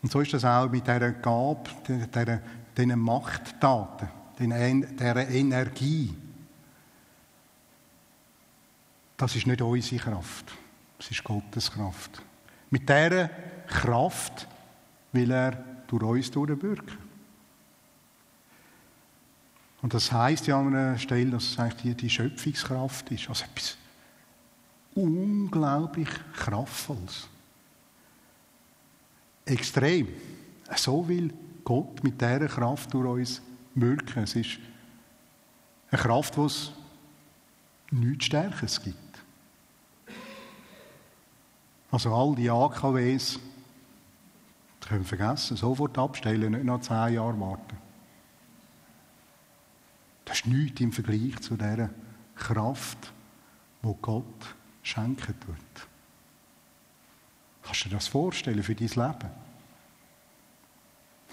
Und 0.03 0.13
so 0.13 0.21
ist 0.21 0.33
das 0.35 0.45
auch 0.45 0.69
mit 0.69 0.87
dieser 0.87 1.13
Gabe, 1.13 1.71
dieser, 1.89 2.41
diesen 2.77 2.99
Machttaten, 2.99 4.09
dieser 4.39 5.29
Energie. 5.31 6.15
Das 9.17 9.35
ist 9.35 9.47
nicht 9.47 9.63
unsere 9.63 10.03
Kraft, 10.03 10.53
das 10.99 11.11
ist 11.11 11.25
Gottes 11.25 11.71
Kraft. 11.71 12.23
Mit 12.69 12.89
dieser 12.89 13.31
Kraft 13.67 14.47
will 15.13 15.31
er 15.31 15.53
durch 15.87 16.03
uns 16.03 16.31
durchwirken. 16.31 17.04
Und 19.85 19.93
das 19.93 20.11
heißt 20.11 20.47
ja 20.47 20.59
an 20.59 20.69
einer 20.69 20.97
Stelle, 20.97 21.33
dass 21.33 21.45
es 21.45 21.59
eigentlich 21.59 21.95
die 21.99 22.09
Schöpfungskraft 22.09 23.11
ist. 23.11 23.29
Also 23.29 23.45
etwas 23.45 23.77
unglaublich 24.95 26.09
Kraftvolles. 26.33 27.29
Extrem. 29.45 30.09
So 30.75 31.07
will 31.07 31.35
Gott 31.65 32.03
mit 32.03 32.19
dieser 32.19 32.49
Kraft 32.49 32.95
durch 32.95 33.07
uns 33.07 33.43
wirken. 33.75 34.23
Es 34.23 34.35
ist 34.35 34.59
eine 35.91 36.01
Kraft, 36.01 36.35
die 36.39 36.41
es 36.41 36.73
nichts 37.91 38.25
Stärkeres 38.25 38.83
gibt. 38.83 38.97
Also 41.91 42.15
all 42.15 42.35
die 42.35 42.49
AKWs, 42.49 43.39
das 44.81 44.89
können 44.89 45.03
wir 45.03 45.19
vergessen, 45.19 45.59
sofort 45.59 45.99
abstellen, 45.99 46.53
nicht 46.53 46.65
noch 46.65 46.81
zehn 46.81 47.13
Jahre 47.13 47.39
warten. 47.39 47.85
Das 50.25 50.39
ist 50.39 50.47
nichts 50.47 50.81
im 50.81 50.93
Vergleich 50.93 51.39
zu 51.41 51.57
dieser 51.57 51.91
Kraft, 52.37 53.13
wo 53.83 53.95
Gott 53.95 54.55
schenken 54.83 55.35
wird. 55.47 55.89
Kannst 57.63 57.85
du 57.85 57.89
dir 57.89 57.97
das 57.97 58.09
vorstellen 58.09 58.63
für 58.63 58.75
dein 58.75 58.89
Leben? 58.89 59.31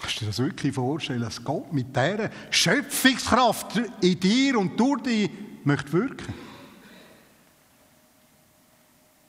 Kannst 0.00 0.16
du 0.16 0.20
dir 0.20 0.26
das 0.26 0.38
wirklich 0.38 0.74
vorstellen, 0.74 1.20
dass 1.20 1.42
Gott 1.42 1.72
mit 1.72 1.94
dieser 1.94 2.30
Schöpfungskraft 2.50 3.80
in 4.00 4.20
dir 4.20 4.58
und 4.58 4.78
durch 4.78 5.02
dich 5.02 5.30
möchte 5.64 5.92
wirken? 5.92 6.34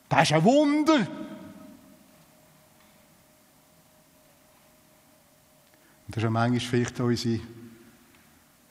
Das 0.10 0.24
ist 0.24 0.34
ein 0.34 0.43
Wunder. 0.43 1.08
das 6.15 6.24
ist 6.24 6.29
manchmal 6.29 6.60
vielleicht 6.60 7.00
unsere 7.00 7.39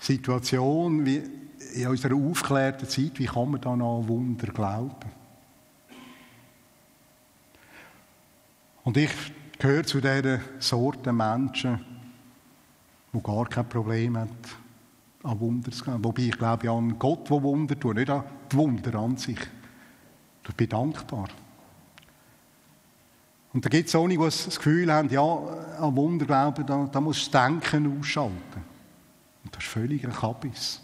Situation 0.03 1.07
wie 1.07 1.23
in 1.75 1.87
unserer 1.87 2.17
aufgeklärten 2.17 2.89
Zeit, 2.89 3.19
wie 3.19 3.27
kann 3.27 3.51
man 3.51 3.61
da 3.61 3.77
noch 3.77 4.01
an 4.01 4.09
Wunder 4.09 4.49
glauben? 4.49 5.23
Und 8.85 8.97
ich 8.97 9.13
gehöre 9.59 9.85
zu 9.85 10.01
dieser 10.01 10.41
Sorte 10.59 11.13
Menschen, 11.13 11.81
die 13.13 13.23
gar 13.23 13.47
kein 13.47 13.69
Problem 13.69 14.19
haben, 14.19 14.31
an 15.23 15.41
Wunder 15.41 15.71
zu 15.71 15.85
glauben. 15.85 16.05
Wobei 16.05 16.23
ich 16.23 16.37
glaube 16.37 16.67
ja 16.67 16.73
an 16.73 16.99
Gott, 16.99 17.31
der 17.31 17.43
Wunder 17.43 17.79
tut, 17.79 17.95
nicht 17.95 18.11
an 18.11 18.25
die 18.51 18.57
Wunder 18.57 18.95
an 18.97 19.17
sich. 19.17 19.39
Ich 20.49 20.55
bin 20.57 20.69
dankbar. 20.69 21.29
Und 23.53 23.65
da 23.65 23.69
gibt 23.69 23.89
es 23.89 23.95
auch 23.95 24.09
nicht, 24.09 24.21
die 24.21 24.25
das 24.25 24.57
Gefühl 24.57 24.93
haben, 24.93 25.11
ja, 25.11 25.23
an 25.79 25.95
Wunder 25.95 26.27
glauben, 26.27 26.67
da, 26.67 26.89
da 26.91 27.01
muss 27.01 27.31
das 27.31 27.31
Denken 27.31 28.01
ausschalten. 28.01 28.72
Das 29.63 29.83
ist 29.83 30.05
ein 30.05 30.13
Kabis. 30.13 30.81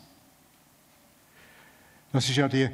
Das 2.12 2.28
ist 2.28 2.37
ja 2.37 2.49
die, 2.49 2.68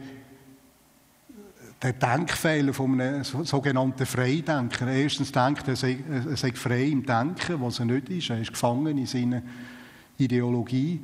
der 1.82 1.92
Denkfehler 1.92 2.72
von 2.72 3.00
einem 3.00 3.24
sogenannten 3.24 4.06
Freidenker. 4.06 4.86
Erstens 4.86 5.32
denkt 5.32 5.66
er, 5.68 5.76
er 5.82 6.36
sei 6.36 6.52
frei 6.52 6.84
im 6.84 7.04
Denken, 7.04 7.60
was 7.60 7.80
er 7.80 7.86
nicht 7.86 8.08
ist. 8.08 8.30
Er 8.30 8.40
ist 8.40 8.52
gefangen 8.52 8.96
in 8.96 9.06
seiner 9.06 9.42
Ideologie. 10.16 11.02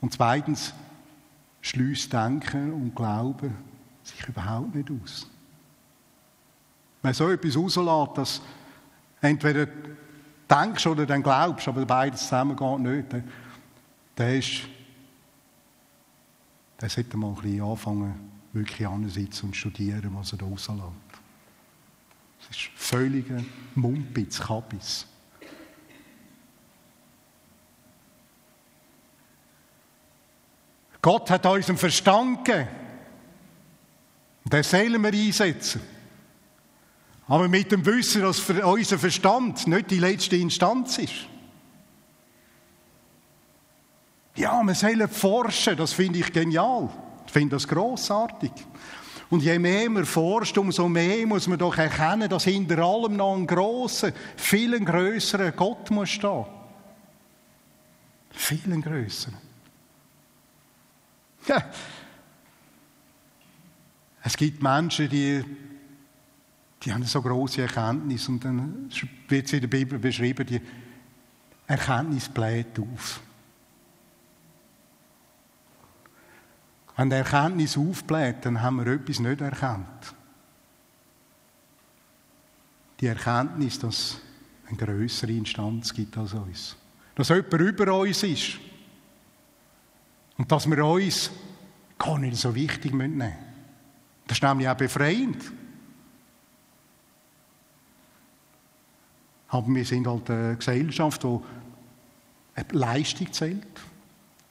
Und 0.00 0.12
zweitens 0.12 0.72
schließt 1.60 2.12
Denken 2.12 2.72
und 2.72 2.94
Glauben 2.94 3.54
sich 4.02 4.26
überhaupt 4.26 4.74
nicht 4.74 4.90
aus. 4.90 5.28
Wenn 7.02 7.14
so 7.14 7.30
etwas 7.30 7.56
rauslässt, 7.56 8.18
dass 8.18 8.42
entweder 9.20 9.66
denkst 10.50 10.86
oder 10.86 11.06
dann 11.06 11.22
glaubst, 11.22 11.68
aber 11.68 11.84
beides 11.84 12.22
zusammen 12.22 12.56
geht 12.56 12.78
nicht, 12.78 13.24
dann 14.18 14.34
ist, 14.34 14.62
dann 16.78 16.90
sollte 16.90 17.16
man 17.16 17.36
ein 17.36 17.42
bisschen 17.42 17.62
anfangen, 17.62 18.14
wirklich 18.52 18.86
ansitzen 18.86 19.46
und 19.46 19.54
studieren, 19.54 20.10
was 20.14 20.32
er 20.32 20.38
da 20.38 20.46
rauslässt. 20.46 20.82
Das 22.40 22.56
ist 22.56 22.70
völliger 22.74 23.42
Mumpitz, 23.74 24.40
Kabis. 24.40 25.06
Gott 31.00 31.30
hat 31.30 31.46
uns 31.46 31.68
einen 31.68 31.78
Verstand 31.78 32.44
gegeben. 32.44 32.68
Den 34.44 34.62
sollen 34.64 35.02
wir 35.02 35.12
einsetzen. 35.12 35.80
Aber 37.28 37.46
mit 37.46 37.70
dem 37.70 37.86
Wissen, 37.86 38.22
dass 38.22 38.40
unser 38.50 38.98
Verstand 38.98 39.66
nicht 39.68 39.90
die 39.90 39.98
letzte 39.98 40.36
Instanz 40.36 40.98
ist. 40.98 41.28
Ja, 44.38 44.62
wir 44.62 44.74
sollen 44.76 45.08
forschen, 45.08 45.76
das 45.76 45.92
finde 45.92 46.20
ich 46.20 46.32
genial. 46.32 46.88
Ich 47.26 47.32
finde 47.32 47.56
das 47.56 47.66
großartig. 47.66 48.52
Und 49.30 49.42
je 49.42 49.58
mehr 49.58 49.90
man 49.90 50.06
forscht, 50.06 50.56
umso 50.56 50.88
mehr 50.88 51.26
muss 51.26 51.48
man 51.48 51.58
doch 51.58 51.76
erkennen, 51.76 52.28
dass 52.28 52.44
hinter 52.44 52.78
allem 52.78 53.16
noch 53.16 53.34
ein 53.34 53.48
grosser, 53.48 54.12
viel 54.36 54.78
größerer 54.78 55.50
Gott 55.50 55.90
muss 55.90 56.10
stehen. 56.10 56.46
Viel 58.30 58.80
größer. 58.80 59.32
Ja. 61.48 61.64
Es 64.22 64.36
gibt 64.36 64.62
Menschen, 64.62 65.08
die, 65.08 65.44
die 66.84 66.92
haben 66.92 67.02
so 67.02 67.20
große 67.20 67.62
Erkenntnis 67.62 68.28
und 68.28 68.44
dann 68.44 68.88
wird 69.26 69.46
es 69.46 69.52
in 69.52 69.62
der 69.62 69.68
Bibel 69.68 69.98
beschrieben, 69.98 70.46
die 70.46 70.60
Erkenntnis 71.66 72.28
bläht 72.28 72.78
auf. 72.78 73.20
Wenn 76.98 77.10
die 77.10 77.16
Erkenntnis 77.16 77.78
aufbläht, 77.78 78.44
dann 78.44 78.60
haben 78.60 78.84
wir 78.84 78.92
etwas 78.92 79.20
nicht 79.20 79.40
erkannt. 79.40 80.16
Die 82.98 83.06
Erkenntnis, 83.06 83.78
dass 83.78 83.94
es 83.94 84.20
eine 84.66 84.76
größere 84.76 85.30
Instanz 85.30 85.94
gibt 85.94 86.18
als 86.18 86.32
uns. 86.32 86.76
Dass 87.14 87.28
jemand 87.28 87.52
über 87.52 88.00
uns 88.00 88.24
ist. 88.24 88.58
Und 90.38 90.50
dass 90.50 90.68
wir 90.68 90.84
uns 90.84 91.30
gar 91.96 92.18
nicht 92.18 92.36
so 92.36 92.52
wichtig 92.52 92.92
nehmen 92.92 93.16
müssen. 93.16 93.36
Das 94.26 94.38
ist 94.38 94.42
nämlich 94.42 94.68
auch 94.68 94.76
befreiend. 94.76 95.52
Aber 99.50 99.68
wir 99.68 99.84
sind 99.84 100.04
halt 100.04 100.28
eine 100.30 100.56
Gesellschaft, 100.56 101.22
die 101.22 101.38
eine 102.56 102.66
Leistung 102.72 103.32
zählt. 103.32 103.80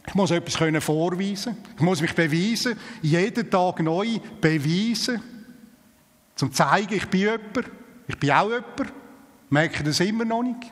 Ich 0.07 0.15
muss 0.15 0.31
etwas 0.31 0.57
können 0.57 0.79
vorweisen. 0.79 1.57
Ich 1.75 1.81
muss 1.81 2.01
mich 2.01 2.15
beweisen. 2.15 2.77
Jeden 3.01 3.49
Tag 3.49 3.81
neu 3.81 4.19
beweisen. 4.39 5.21
Zum 6.35 6.51
zeigen, 6.53 6.95
ich 6.95 7.07
bin 7.07 7.21
jemand. 7.21 7.69
Ich 8.07 8.17
bin 8.17 8.31
auch 8.31 8.49
jemand. 8.49 8.93
Merke 9.49 9.83
das 9.83 9.99
immer 9.99 10.23
noch 10.23 10.43
nicht. 10.43 10.71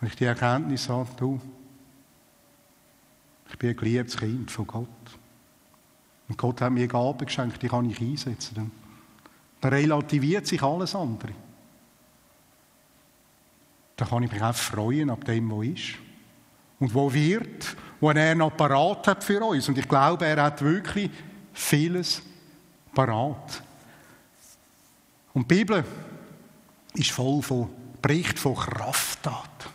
Wenn 0.00 0.08
ich 0.08 0.16
die 0.16 0.24
Erkenntnis 0.24 0.88
habe, 0.88 1.08
du, 1.16 1.40
ich 3.50 3.58
bin 3.58 3.70
ein 3.70 3.76
geliebtes 3.76 4.16
Kind 4.16 4.50
von 4.50 4.66
Gott. 4.66 4.88
Und 6.28 6.38
Gott 6.38 6.60
hat 6.60 6.72
mir 6.72 6.86
Gaben 6.86 7.26
geschenkt, 7.26 7.60
die 7.62 7.68
kann 7.68 7.88
ich 7.90 8.00
einsetzen. 8.00 8.70
Da 9.60 9.68
relativiert 9.68 10.46
sich 10.46 10.62
alles 10.62 10.94
andere. 10.94 11.32
Da 13.96 14.04
kann 14.04 14.22
ich 14.22 14.32
mich 14.32 14.42
auch 14.42 14.54
freuen 14.54 15.10
ab 15.10 15.24
dem, 15.24 15.50
was 15.50 15.66
ist. 15.66 15.94
Und 16.80 16.94
wo 16.94 17.12
wird, 17.12 17.76
wo 18.00 18.10
er 18.10 18.34
noch 18.34 18.56
parat 18.56 19.06
hat 19.06 19.24
für 19.24 19.42
uns. 19.42 19.68
Und 19.68 19.78
ich 19.78 19.88
glaube, 19.88 20.26
er 20.26 20.42
hat 20.42 20.60
wirklich 20.62 21.10
vieles 21.52 22.22
parat. 22.94 23.62
Und 25.32 25.50
die 25.50 25.54
Bibel 25.54 25.84
ist 26.94 27.10
voll 27.10 27.42
von 27.42 27.70
Bericht 28.02 28.38
von 28.38 28.54
Krafttat. 28.54 29.70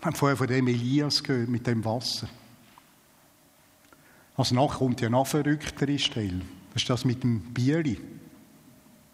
Wir 0.00 0.06
haben 0.06 0.14
vorher 0.14 0.36
von 0.36 0.46
dem 0.46 0.68
Elias 0.68 1.22
gehört, 1.22 1.48
mit 1.48 1.66
dem 1.66 1.84
Wasser. 1.84 2.28
Also 4.36 4.54
nachher 4.54 4.78
kommt 4.78 5.00
ja 5.00 5.10
noch 5.10 5.26
verrücktere 5.26 5.98
Stelle. 5.98 6.40
Das 6.72 6.82
ist 6.82 6.90
das 6.90 7.04
mit 7.04 7.24
dem 7.24 7.40
Bieli. 7.40 8.00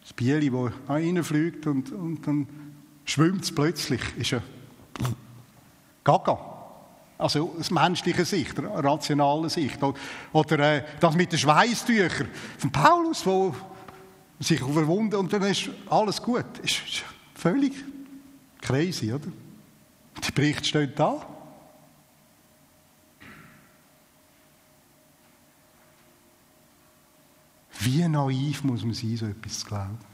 Das 0.03 0.13
Bieli, 0.13 0.51
das 0.51 0.73
reinfliegt 0.87 1.67
und, 1.67 1.91
und 1.93 2.27
dann 2.27 2.47
schwimmt 3.05 3.45
es 3.45 3.55
plötzlich. 3.55 4.01
Ist 4.17 4.31
ja 4.31 4.43
Gaga. 6.03 6.39
Also 7.17 7.55
aus 7.59 7.71
menschlicher 7.71 8.25
Sicht, 8.25 8.59
rationaler 8.59 9.49
Sicht. 9.49 9.79
Oder 10.33 10.59
äh, 10.59 10.85
das 11.01 11.15
mit 11.15 11.33
den 11.33 11.39
Schweißtüchern 11.39 12.29
von 12.59 12.73
Paulus, 12.73 13.25
wo 13.25 13.55
sich 14.41 14.61
überwunden 14.61 15.17
und 15.17 15.33
dann 15.33 15.43
ist 15.43 15.71
alles 15.89 16.21
gut. 16.21 16.59
Ist 16.63 17.05
völlig 17.35 17.73
crazy, 18.61 19.13
oder? 19.13 19.27
Der 20.27 20.33
Bericht 20.33 20.67
steht 20.67 20.99
da. 20.99 21.25
Wie 27.81 28.07
naiv 28.09 28.65
muss 28.65 28.85
man 28.85 28.95
sein, 28.95 29.17
so 29.17 29.27
etwas 29.27 29.61
zu 29.61 29.67
glauben? 29.67 30.14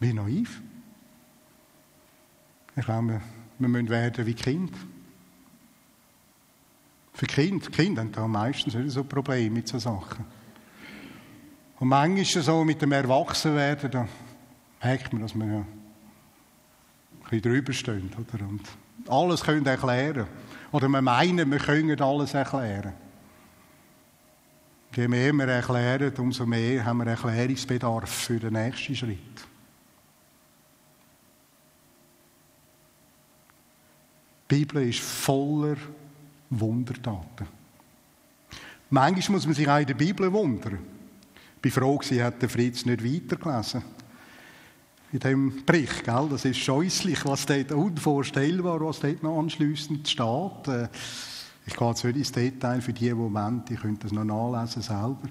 Wie 0.00 0.12
naiv? 0.12 0.60
Ich 2.76 2.84
glaube, 2.84 3.20
wir 3.58 3.68
müssen 3.68 3.88
werden 3.88 4.26
wie 4.26 4.34
Kind. 4.34 4.72
Für 7.12 7.26
Kind, 7.26 7.70
Kinder 7.72 8.02
haben 8.02 8.12
da 8.12 8.26
meistens 8.26 8.92
so 8.92 9.04
Probleme 9.04 9.50
mit 9.50 9.68
solchen 9.68 9.84
Sachen. 9.84 10.24
Und 11.78 11.88
manchmal 11.88 12.22
ist 12.22 12.34
es 12.34 12.46
so, 12.46 12.64
mit 12.64 12.82
dem 12.82 12.92
Erwachsenwerden, 12.92 13.90
da 13.90 14.08
merkt 14.82 15.12
man, 15.12 15.22
dass 15.22 15.34
wir 15.34 15.46
ja 15.46 15.58
ein 15.58 15.66
bisschen 17.22 17.42
drüber 17.42 17.72
stehen. 17.72 18.10
Oder? 18.18 18.44
Und 18.46 18.62
alles 19.08 19.42
können 19.42 19.64
erklären. 19.66 20.26
Oder 20.72 20.88
wir 20.88 21.02
meinen, 21.02 21.50
wir 21.50 21.58
können 21.58 22.00
alles 22.00 22.34
erklären. 22.34 22.94
Je 24.96 25.08
mehr 25.08 25.32
wir 25.32 25.48
erklären, 25.48 26.12
umso 26.18 26.46
mehr 26.46 26.84
haben 26.84 26.98
wir 26.98 27.06
Erklärungsbedarf 27.06 28.08
für 28.08 28.38
den 28.38 28.52
nächsten 28.54 28.94
Schritt. 28.94 29.53
Die 34.50 34.56
Bibel 34.56 34.88
ist 34.88 35.00
voller 35.00 35.76
Wundertaten. 36.50 37.46
Manchmal 38.90 39.36
muss 39.36 39.46
man 39.46 39.54
sich 39.54 39.68
auch 39.68 39.78
in 39.78 39.86
der 39.86 39.94
Bibel 39.94 40.32
wundern. 40.32 40.78
Ich 41.62 41.76
war 41.76 41.82
froh, 41.82 42.00
hat 42.00 42.42
der 42.42 42.48
Fritz 42.48 42.84
nicht 42.84 43.02
weitergelesen. 43.02 43.82
In 45.12 45.18
dem 45.20 45.64
Bericht, 45.64 46.04
gell? 46.04 46.28
das 46.30 46.44
ist 46.44 46.58
scheußlich, 46.58 47.24
was 47.24 47.46
dort 47.46 47.72
unvorstellbar, 47.72 48.80
was 48.80 49.00
dort 49.00 49.22
noch 49.22 49.38
anschliessend 49.38 50.08
steht. 50.08 50.68
Äh, 50.68 50.88
ich 51.66 51.76
gehe 51.76 51.88
jetzt 51.88 52.04
nicht 52.04 52.16
ins 52.16 52.32
Detail 52.32 52.80
für 52.80 52.92
die, 52.92 53.04
die 53.04 53.16
wollen, 53.16 53.64
die 53.64 53.76
können 53.76 53.98
das 53.98 54.12
noch 54.12 54.24
nachlesen 54.24 54.82
selber. 54.82 55.28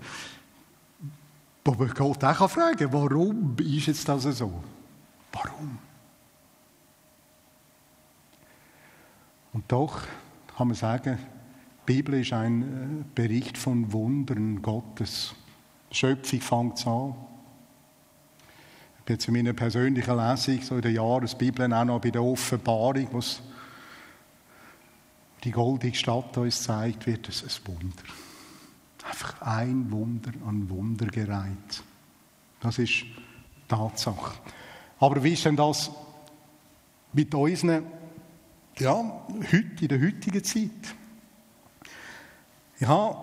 Aber 1.66 1.88
Gott 1.88 2.24
auch 2.24 2.50
fragen 2.50 2.92
warum 2.92 3.56
ist 3.60 3.88
jetzt 3.88 4.08
das 4.10 4.24
so? 4.24 4.64
Warum? 5.32 5.78
Und 9.54 9.72
doch 9.72 10.02
kann 10.58 10.68
man 10.68 10.76
sagen, 10.76 11.18
die 11.88 11.94
Bibel 11.94 12.20
ist 12.20 12.34
ein 12.34 12.62
äh, 12.62 13.04
Bericht 13.14 13.58
von 13.58 13.92
Wundern 13.94 14.62
Gottes. 14.62 15.36
Die 15.92 15.96
Schöpfung 15.96 16.42
fängt 16.42 16.88
an. 16.88 17.16
Ich 19.00 19.06
bin 19.06 19.20
zu 19.20 19.32
meiner 19.32 19.54
persönlichen 19.54 20.18
Lesung, 20.18 20.62
so 20.62 20.76
in 20.76 20.82
der 20.82 20.92
Jahresbibel, 20.92 21.72
auch 21.72 21.86
noch 21.86 22.00
bei 22.00 22.10
der 22.10 22.24
Offenbarung, 22.24 23.08
was 23.12 23.42
die 25.44 25.52
goldige 25.52 25.98
Stadt 25.98 26.38
uns 26.38 26.64
zeigt, 26.64 27.06
wird 27.06 27.28
es 27.28 27.44
ein 27.44 27.68
Wunder. 27.68 28.04
Einfach 29.06 29.42
ein 29.42 29.92
Wunder 29.92 30.32
an 30.48 30.70
Wunder 30.70 31.08
gereiht. 31.08 31.84
Das 32.62 32.80
ist 32.80 33.04
Tatsache. 33.68 34.36
Aber 35.00 35.22
wie 35.22 35.34
ist 35.34 35.44
denn 35.44 35.58
das 35.58 35.92
mit 37.12 37.36
unseren, 37.36 37.84
ja, 38.80 39.26
heute, 39.52 39.82
in 39.82 39.88
der 39.88 40.02
heutigen 40.02 40.44
Zeit? 40.44 40.96
Ich 42.80 42.88
habe 42.88 43.18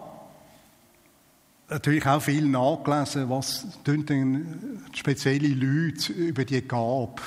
natürlich 1.69 2.07
auch 2.07 2.23
viel 2.23 2.47
nachgelesen, 2.47 3.29
was 3.29 3.67
denn 3.87 4.81
spezielle 4.93 5.49
Leute 5.49 6.13
über 6.13 6.45
die 6.45 6.67
Gabe 6.67 7.23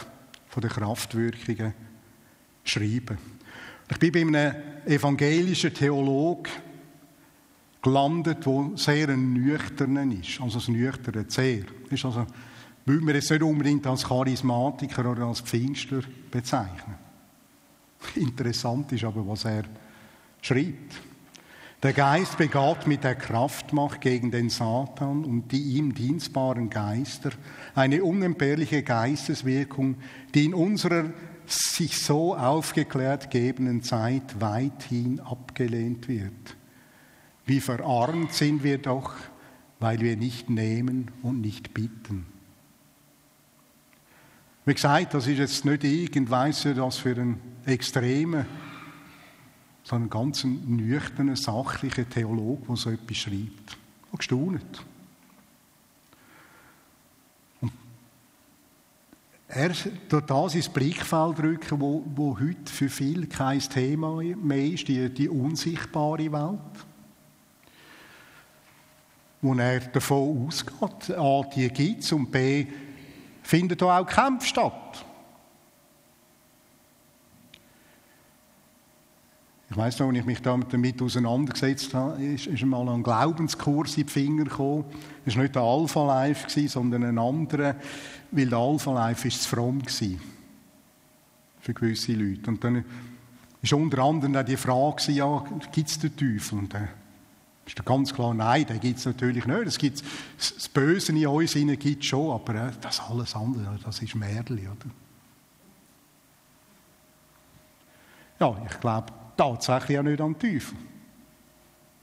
der 0.56 0.70
Kraftwirkungen 0.70 1.74
schreiben. 2.64 3.18
Ich 3.90 4.00
bin 4.00 4.12
bei 4.12 4.22
einem 4.22 4.56
evangelischen 4.86 5.74
Theologen 5.74 6.52
gelandet, 7.82 8.46
der 8.46 8.72
sehr 8.76 9.10
ein 9.10 9.34
nüchterner 9.34 10.06
ist. 10.12 10.40
Also 10.42 10.60
ein 10.72 10.78
nüchterner 10.78 11.26
sehr. 11.28 11.66
Ist 11.90 12.06
also, 12.06 12.26
will 12.86 13.02
man 13.02 13.16
jetzt 13.16 13.30
nicht 13.30 13.44
unbedingt 13.44 13.86
als 13.86 14.06
Charismatiker 14.06 15.12
oder 15.12 15.26
als 15.26 15.42
Pfingstler 15.42 16.02
bezeichnen. 16.32 16.96
Interessant 18.16 18.92
ist 18.92 19.04
aber, 19.04 19.28
was 19.28 19.46
er 19.46 19.64
schreibt. 20.42 21.02
Der 21.82 21.92
Geist 21.92 22.38
begabt 22.38 22.88
mit 22.88 23.04
der 23.04 23.16
Kraftmacht 23.16 24.00
gegen 24.00 24.32
den 24.32 24.50
Satan 24.50 25.26
und 25.26 25.52
die 25.52 25.76
ihm 25.76 25.94
dienstbaren 25.94 26.70
Geister 26.70 27.32
eine 27.76 28.06
unentbehrliche 28.06 28.84
Geisteswirkung, 28.84 29.98
die 30.34 30.46
in 30.46 30.54
unserer 30.54 31.12
sich 31.46 32.00
so 32.00 32.38
aufgeklärt 32.38 33.30
gebenden 33.32 33.84
Zeit 33.84 34.40
weithin 34.40 35.20
abgelehnt 35.20 36.08
wird. 36.08 36.56
Wie 37.46 37.60
verarmt 37.60 38.34
sind 38.34 38.64
wir 38.64 38.78
doch, 38.78 39.16
weil 39.82 40.00
wir 40.00 40.16
nicht 40.16 40.50
nehmen 40.50 41.12
und 41.22 41.42
nicht 41.42 41.74
bitten. 41.74 42.33
Wie 44.66 44.74
gesagt, 44.74 45.14
das 45.14 45.28
ist 45.28 45.40
jetzt 45.40 45.66
nicht 45.66 45.84
irgend, 45.84 46.30
weiss 46.30 46.64
ich, 46.66 46.78
was 46.78 46.98
für 46.98 47.16
ein 47.16 47.40
extremer, 47.66 48.46
sondern 49.84 50.10
ganz 50.10 50.44
ein 50.44 50.78
nüchterner, 50.78 51.36
sachlicher 51.36 52.10
Theologe, 52.10 52.68
der 52.68 52.76
so 52.76 52.90
etwas 52.90 53.18
schreibt. 53.18 53.78
Und 54.12 54.20
gestaunet. 54.20 54.84
er 59.54 59.72
durch 60.10 60.26
das 60.26 60.56
ins 60.56 60.70
Blickfeld 60.70 61.40
rücken, 61.40 61.80
wo, 61.80 62.04
wo 62.16 62.40
heute 62.40 62.72
für 62.72 62.90
viele 62.90 63.28
kein 63.28 63.60
Thema 63.60 64.22
mehr 64.22 64.66
ist, 64.66 64.88
die, 64.88 65.10
die 65.10 65.30
unsichtbare 65.30 66.32
Welt. 66.32 66.60
Wo 69.42 69.54
er 69.54 69.80
davon 69.80 70.48
ausgeht, 70.48 71.18
A, 71.18 71.44
die 71.56 71.70
gibt 71.70 72.04
es 72.04 72.12
und 72.12 72.32
B, 72.32 72.66
findet 73.44 73.82
da 73.82 74.00
auch 74.00 74.08
Kämpfe 74.08 74.48
statt. 74.48 75.06
Ich 79.70 79.78
weiss 79.78 79.98
noch, 79.98 80.08
als 80.10 80.18
ich 80.18 80.26
mich 80.26 80.40
damit 80.40 81.02
auseinandergesetzt 81.02 81.96
habe, 81.96 82.24
ist, 82.24 82.46
ist 82.46 82.64
mal 82.64 82.88
ein 82.90 83.02
Glaubenskurs 83.02 83.98
in 83.98 84.06
die 84.06 84.12
Finger 84.12 84.44
gekommen. 84.44 84.86
Es 85.26 85.36
war 85.36 85.42
nicht 85.42 85.56
der 85.56 85.64
Alpha 85.64 86.06
Life, 86.06 86.68
sondern 86.70 87.04
ein 87.04 87.18
anderer, 87.18 87.76
weil 88.30 88.50
der 88.50 88.60
Alpha 88.60 88.94
Life 88.94 89.28
ist 89.28 89.42
zu 89.42 89.50
fromm 89.50 89.82
war. 89.82 90.20
Für 91.60 91.74
gewisse 91.74 92.14
Leute. 92.14 92.52
Und 92.52 92.64
dann 92.64 92.86
war 93.64 93.80
unter 93.80 94.04
anderem 94.04 94.36
auch 94.36 94.44
die 94.44 94.58
Frage, 94.58 95.12
ja, 95.12 95.44
gibt 95.72 95.90
es 95.90 95.98
den 95.98 96.16
Teufel? 96.16 96.60
Und 96.60 96.72
dann 96.72 96.90
ist 97.66 97.86
ganz 97.86 98.14
klar, 98.14 98.34
nein, 98.34 98.66
den 98.66 98.80
gibt 98.80 99.00
es 99.00 99.06
natürlich 99.06 99.46
nicht. 99.46 99.68
Es 99.68 99.78
gibt, 99.78 100.04
das 100.38 100.68
Böse 100.70 101.12
in 101.12 101.26
uns 101.26 101.54
gibt 101.54 102.04
es 102.04 102.06
schon, 102.06 102.32
aber 102.32 102.56
äh, 102.56 102.72
das 102.82 103.00
alles 103.00 103.36
andere, 103.36 103.80
das 103.84 104.02
ist 104.02 104.16
Märchen, 104.16 104.60
oder? 104.60 104.90
Ja, 108.40 108.66
ich 108.70 108.80
glaube, 108.80 109.14
tatsächlich 109.38 109.98
auch 109.98 110.04
nicht 110.04 110.20
an 110.20 110.34
den 110.34 110.40
Teufel. 110.40 110.78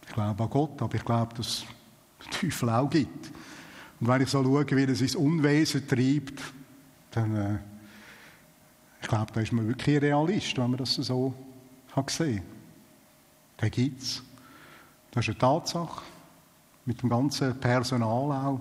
Ich 0.06 0.14
glaube 0.14 0.42
an 0.42 0.50
Gott, 0.50 0.80
aber 0.80 0.94
ich 0.94 1.04
glaube, 1.04 1.34
dass 1.34 1.46
es 1.46 1.64
den 2.24 2.50
Teufel 2.50 2.70
auch 2.70 2.88
gibt. 2.88 3.30
Und 4.00 4.08
wenn 4.08 4.22
ich 4.22 4.30
so 4.30 4.42
schaue, 4.42 4.66
wie 4.70 4.84
er 4.84 4.94
sein 4.94 5.16
Unwesen 5.16 5.86
treibt, 5.86 6.40
dann, 7.10 7.36
äh, 7.36 7.58
ich 9.02 9.08
glaube, 9.08 9.32
da 9.32 9.40
ist 9.40 9.52
man 9.52 9.68
wirklich 9.68 10.00
Realist, 10.00 10.56
wenn 10.56 10.70
man 10.70 10.78
das 10.78 10.94
so 10.94 11.34
kann 11.94 12.04
sehen 12.08 12.42
kann. 13.58 13.70
Den 13.70 13.70
gibt 13.70 14.02
es. 14.02 14.22
Das 15.10 15.26
ist 15.26 15.30
eine 15.30 15.38
Tatsache. 15.38 16.02
Mit 16.84 17.02
dem 17.02 17.08
ganzen 17.08 17.58
Personal 17.60 18.46
auch. 18.46 18.60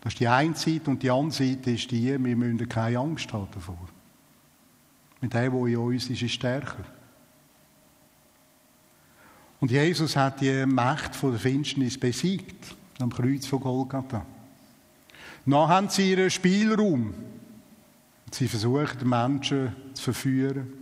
Das 0.00 0.12
ist 0.12 0.20
die 0.20 0.28
eine 0.28 0.54
Seite 0.54 0.90
und 0.90 1.02
die 1.02 1.10
andere 1.10 1.32
Seite 1.32 1.70
ist 1.72 1.90
die, 1.90 2.06
wir 2.06 2.18
müssen 2.18 2.68
keine 2.68 2.98
Angst 2.98 3.32
haben 3.32 3.48
davor. 3.52 3.88
Mit 5.20 5.34
dem, 5.34 5.52
der 5.52 5.66
in 5.66 5.76
uns 5.76 6.08
ist, 6.08 6.22
ist 6.22 6.32
stärker. 6.32 6.84
Und 9.60 9.70
Jesus 9.70 10.16
hat 10.16 10.40
die 10.40 10.64
Macht 10.66 11.16
von 11.16 11.32
der 11.32 11.40
Finsternis 11.40 11.98
besiegt 11.98 12.76
am 13.00 13.12
Kreuz 13.12 13.46
von 13.46 13.60
Golgatha. 13.60 14.24
Dann 15.44 15.68
haben 15.68 15.88
sie 15.88 16.10
ihren 16.10 16.30
Spielraum. 16.30 17.14
Sie 18.30 18.46
versuchen, 18.46 19.08
Menschen 19.08 19.74
zu 19.94 20.02
verführen, 20.02 20.72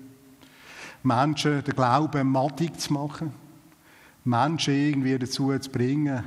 Menschen 1.02 1.62
den 1.62 1.74
Glauben 1.74 2.28
mattig 2.28 2.78
zu 2.80 2.92
machen, 2.92 3.32
Menschen 4.26 4.74
irgendwie 4.74 5.18
dazu 5.18 5.56
zu 5.58 5.70
bringen, 5.70 6.24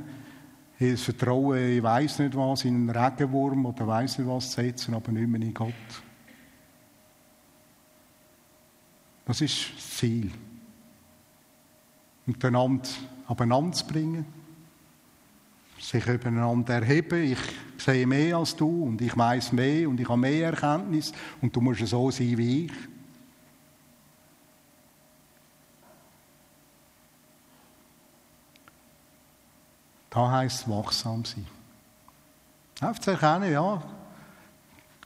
ihr 0.78 0.98
Vertrauen, 0.98 1.76
ich 1.76 1.82
weiß 1.82 2.20
nicht 2.20 2.36
was, 2.36 2.64
in 2.64 2.88
einen 2.88 2.90
Regenwurm 2.90 3.66
oder 3.66 3.86
weiß 3.86 4.18
nicht 4.18 4.28
was 4.28 4.50
zu 4.50 4.62
setzen, 4.62 4.94
aber 4.94 5.12
nicht 5.12 5.28
mehr 5.28 5.40
in 5.40 5.54
Gott. 5.54 5.74
Das 9.26 9.40
ist 9.40 9.74
das 9.76 9.96
Ziel 9.98 10.30
miteinander 12.26 12.88
abeinander 13.26 13.72
zu 13.72 13.86
bringen, 13.86 14.24
sich 15.78 16.06
übereinander 16.06 16.74
erheben. 16.74 17.32
Ich 17.32 17.38
sehe 17.76 18.06
mehr 18.06 18.36
als 18.36 18.56
du 18.56 18.84
und 18.84 19.00
ich 19.00 19.16
weiß 19.16 19.52
mehr 19.52 19.88
und 19.88 20.00
ich 20.00 20.08
habe 20.08 20.20
mehr 20.20 20.46
Erkenntnis 20.50 21.12
und 21.40 21.54
du 21.54 21.60
musst 21.60 21.86
so 21.86 22.10
sein 22.10 22.36
wie 22.38 22.66
ich. 22.66 22.72
Da 30.10 30.30
heißt 30.30 30.62
es 30.62 30.68
wachsam 30.68 31.24
sein. 31.24 31.46
Einfach 32.80 33.00
zu 33.00 33.12
erkennen, 33.12 33.52
ja, 33.52 33.82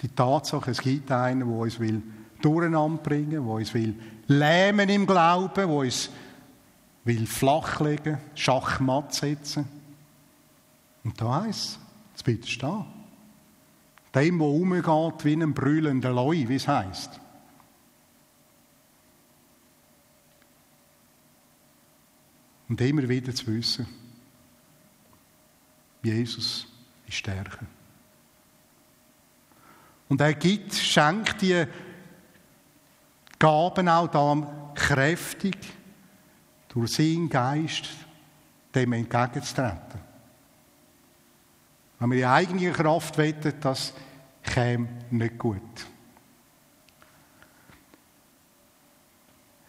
die 0.01 0.09
Tatsache, 0.09 0.71
es 0.71 0.81
gibt 0.81 1.11
einen, 1.13 1.41
der 1.41 1.49
uns 1.49 1.79
will 1.79 2.03
durcheinander 2.41 3.03
bringen, 3.03 3.31
der 3.31 3.43
uns 3.43 3.73
will 3.75 3.95
lähmen 4.27 4.89
im 4.89 5.07
Glauben, 5.07 5.55
der 5.55 5.69
uns 5.69 6.11
will 7.05 7.27
flachlegen, 7.27 8.19
Schachmatt 8.35 9.15
setzen. 9.15 9.67
Und 11.05 11.21
da 11.21 11.43
heisst 11.43 11.79
es, 12.15 12.23
jetzt 12.27 12.51
stehen. 12.51 12.87
Dem, 14.15 14.39
der 14.39 14.49
umgeht 14.49 15.25
wie 15.25 15.35
ein 15.35 15.53
brüllender 15.53 16.13
Leu, 16.13 16.49
wie 16.49 16.55
es 16.55 16.69
heisst. 16.69 17.21
Und 22.69 22.81
immer 22.81 23.07
wieder 23.09 23.35
zu 23.35 23.47
wissen, 23.49 23.87
Jesus 26.05 26.67
ist 27.07 27.17
stärker. 27.17 27.67
Und 30.09 30.21
er 30.21 30.35
gibt, 30.35 30.75
schenkt 30.75 31.41
die 31.43 31.65
Gaben 33.39 33.89
auch 33.89 34.09
da 34.09 34.73
kräftig 34.75 35.57
durch 36.69 36.93
seinen 36.93 37.29
Geist 37.29 37.89
dem 38.75 38.93
entgegenzutreten. 38.93 40.01
Wenn 41.99 42.11
wir 42.11 42.19
die 42.19 42.27
eigene 42.27 42.73
Kraft 42.73 43.17
wettet, 43.17 43.65
das 43.65 43.95
käme 44.43 44.89
nicht 45.11 45.39
gut. 45.39 45.63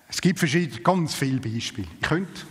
Es 0.07 0.21
gibt 0.21 0.39
verschiedene, 0.39 0.81
ganz 0.81 1.13
viele 1.13 1.39
Beispiele. 1.39 1.87
Ich 1.93 2.01
könnte 2.01 2.41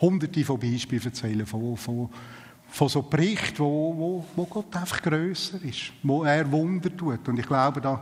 hunderte 0.00 0.44
von 0.44 0.58
Beispielen 0.58 1.04
erzählen, 1.04 1.46
von, 1.46 1.76
von, 1.76 2.10
von 2.74 2.88
so 2.88 3.02
Berichten, 3.02 3.60
wo, 3.60 3.94
wo, 3.96 4.24
wo 4.34 4.44
Gott 4.46 4.74
einfach 4.74 5.00
grösser 5.00 5.62
ist, 5.62 5.92
wo 6.02 6.24
er 6.24 6.50
Wunder 6.50 6.94
tut. 6.94 7.28
Und 7.28 7.38
ich 7.38 7.46
glaube, 7.46 7.80
da, 7.80 8.00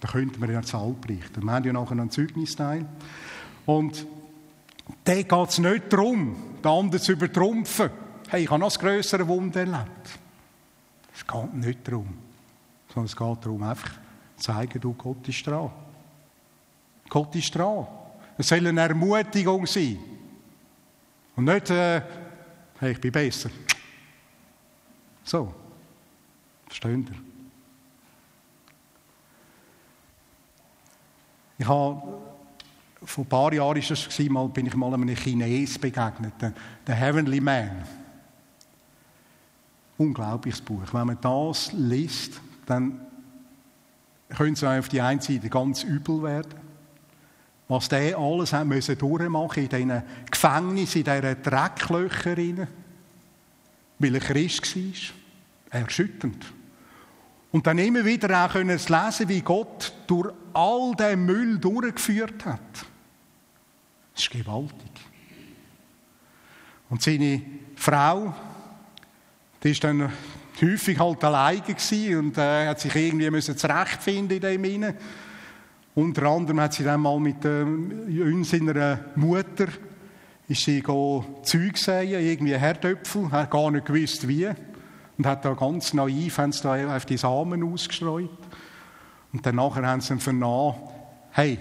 da 0.00 0.08
könnte 0.08 0.40
man 0.40 0.50
ja 0.50 0.62
Zahl 0.62 0.94
berichten. 0.98 1.42
Wir 1.42 1.52
haben 1.52 1.66
ja 1.66 1.72
nachher 1.74 1.92
einen 1.92 2.10
Zeugnisteil. 2.10 2.86
Und 3.66 4.06
da 5.04 5.14
geht 5.14 5.48
es 5.50 5.58
nicht 5.58 5.92
darum, 5.92 6.34
den 6.64 6.70
anderen 6.70 7.02
zu 7.02 7.12
übertrumpfen. 7.12 7.90
Hey, 8.28 8.44
ich 8.44 8.50
habe 8.50 8.60
noch 8.60 8.68
das 8.68 8.78
grössere 8.78 9.28
Wunder 9.28 9.60
erlebt. 9.60 10.18
Es 11.14 11.26
geht 11.26 11.54
nicht 11.54 11.86
darum. 11.86 12.08
Sondern 12.88 13.04
es 13.04 13.14
geht 13.14 13.44
darum, 13.44 13.62
einfach 13.62 13.90
zu 14.38 14.44
zeigen, 14.44 14.80
du, 14.80 14.94
Gott 14.94 15.28
ist 15.28 15.46
dran. 15.46 15.70
Gott 17.06 17.34
ist 17.36 17.54
dran. 17.54 17.86
Es 18.38 18.48
soll 18.48 18.66
eine 18.66 18.80
Ermutigung 18.80 19.66
sein. 19.66 19.98
Und 21.36 21.44
nicht, 21.44 21.68
äh, 21.68 22.00
hey, 22.78 22.92
ich 22.92 23.00
bin 23.00 23.12
besser. 23.12 23.50
So. 25.30 25.54
Versteht 26.66 27.08
ihr? 27.08 27.16
Ich 31.56 31.68
habe, 31.68 32.02
vor 33.04 33.24
ein 33.24 33.28
paar 33.28 33.52
Jahren 33.52 33.76
ist 33.76 33.92
das 33.92 34.18
mal, 34.28 34.48
bin 34.48 34.66
ich 34.66 34.74
mal 34.74 34.92
einem 34.92 35.14
Chines 35.14 35.78
begegnet, 35.78 36.32
der 36.84 36.94
Heavenly 36.96 37.40
Man. 37.40 37.84
Unglaubliches 39.98 40.62
Buch. 40.62 40.82
Wenn 40.92 41.06
man 41.06 41.20
das 41.20 41.70
liest, 41.74 42.40
dann 42.66 43.00
könnte 44.30 44.66
es 44.66 44.78
auf 44.80 44.88
die 44.88 45.00
einen 45.00 45.20
Seite 45.20 45.48
ganz 45.48 45.84
übel 45.84 46.24
werden. 46.24 46.54
Was 47.68 47.88
der 47.88 48.18
alles 48.18 48.52
hat 48.52 48.66
müssen 48.66 48.98
durchmachen 48.98 49.62
in 49.62 49.68
diesen 49.68 50.02
Gefängnissen, 50.28 51.04
in 51.04 51.20
diesen 51.22 51.42
Drecklöchern, 51.44 52.66
weil 54.00 54.14
er 54.16 54.20
Christ 54.20 54.74
war. 54.74 55.19
Erschütternd. 55.70 56.44
Und 57.52 57.66
dann 57.66 57.78
immer 57.78 58.04
wieder 58.04 58.44
auch 58.44 58.52
können 58.52 58.78
lesen, 58.78 59.28
wie 59.28 59.40
Gott 59.40 59.92
durch 60.06 60.32
all 60.52 60.94
den 60.94 61.24
Müll 61.24 61.58
durchgeführt 61.58 62.44
hat. 62.44 62.60
Das 64.14 64.22
ist 64.22 64.30
gewaltig. 64.30 64.90
Und 66.88 67.02
seine 67.02 67.42
Frau, 67.76 68.34
die 69.62 69.70
ist 69.70 69.82
dann 69.82 70.12
häufig 70.60 70.98
halt 70.98 71.24
alleine 71.24 71.60
gewesen 71.62 72.18
und 72.18 72.38
äh, 72.38 72.68
hat 72.68 72.80
sich 72.80 72.94
irgendwie 72.94 73.30
müssen 73.30 73.56
zurechtfinden 73.56 74.36
in 74.36 74.42
dem 74.42 74.64
Inne. 74.64 74.94
Unter 75.94 76.24
anderem 76.24 76.60
hat 76.60 76.74
sie 76.74 76.84
dann 76.84 77.00
mal 77.00 77.18
mit 77.18 77.44
äh, 77.44 77.62
uns 77.62 78.50
seiner 78.50 79.00
Mutter 79.16 79.68
ist 80.48 80.64
sie 80.64 80.82
Zeug 80.82 81.76
säen, 81.76 82.10
irgendwie 82.10 82.56
Herdöpfel, 82.56 83.30
hat 83.30 83.50
gar 83.50 83.70
nicht 83.70 83.86
gewusst 83.86 84.26
wie 84.26 84.48
und 85.20 85.26
hat 85.26 85.44
da 85.44 85.52
ganz 85.52 85.92
naiv 85.92 86.38
haben 86.38 86.50
sie 86.50 86.62
da 86.62 86.96
auf 86.96 87.04
die 87.04 87.18
Samen 87.18 87.62
ausgestreut. 87.62 88.30
Und 89.34 89.44
dann 89.44 89.56
nachher 89.56 89.86
haben 89.86 90.00
sie 90.00 90.16
vernommen, 90.18 90.76
hey, 91.32 91.58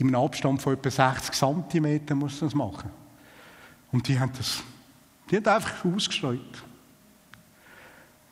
einem 0.00 0.14
Abstand 0.14 0.62
von 0.62 0.72
etwa 0.72 0.90
60 0.90 1.34
cm 1.34 2.18
muss 2.18 2.40
das 2.40 2.54
machen. 2.54 2.88
Und 3.92 4.08
die 4.08 4.18
haben 4.18 4.32
das, 4.38 4.62
die 5.30 5.36
haben 5.36 5.46
einfach 5.46 5.84
ausgestreut. 5.84 6.64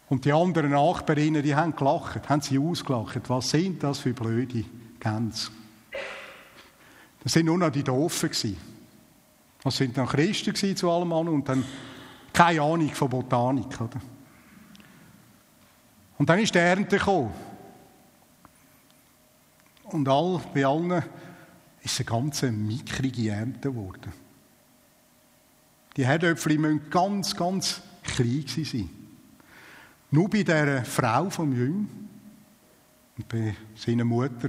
Und 0.08 0.24
die 0.24 0.32
anderen 0.32 0.70
Nachbarinnen, 0.70 1.42
die 1.42 1.54
haben 1.54 1.76
gelacht, 1.76 2.30
haben 2.30 2.40
sie 2.40 2.58
ausgelacht. 2.58 3.28
Was 3.28 3.50
sind 3.50 3.82
das 3.82 3.98
für 3.98 4.14
blöde 4.14 4.64
Gänse? 5.00 5.50
Das 7.22 7.32
sind 7.34 7.44
nur 7.44 7.58
noch 7.58 7.68
die 7.68 7.84
Doofen. 7.84 8.56
Das 9.62 9.76
sind 9.76 9.98
dann 9.98 10.06
Christen 10.06 10.76
zu 10.76 10.90
allem 10.90 11.12
anderen 11.12 11.40
und 11.40 11.46
dann 11.46 11.62
keine 12.32 12.62
Ahnung 12.62 12.90
von 12.90 13.10
Botanik. 13.10 13.80
Oder? 13.80 14.00
Und 16.18 16.28
dann 16.28 16.38
ist 16.38 16.54
die 16.54 16.58
Ernte 16.58 16.98
gekommen. 16.98 17.32
Und 19.84 20.08
all, 20.08 20.40
bei 20.54 20.64
allen 20.64 21.02
ist 21.82 22.00
eine 22.00 22.04
ganz 22.06 22.42
mickrige 22.42 23.30
Ernte 23.30 23.70
geworden. 23.70 24.12
Die 25.96 26.06
Herdöpfel 26.06 26.58
müssen 26.58 26.88
ganz, 26.90 27.36
ganz 27.36 27.82
klein 28.02 28.44
sein. 28.46 28.88
Nur 30.10 30.28
bei 30.28 30.42
dieser 30.42 30.84
Frau 30.84 31.28
vom 31.28 31.52
Jüng 31.52 31.88
und 33.16 33.28
bei 33.28 33.54
seiner 33.74 34.04
Mutter, 34.04 34.48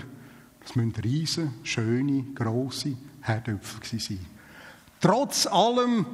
das 0.62 0.76
müssen 0.76 0.96
riesen, 1.04 1.54
schöne, 1.64 2.24
grosse 2.36 2.96
Herdöpfel 3.22 4.00
sein. 4.00 4.26
Trotz 5.02 5.48
allem 5.48 6.06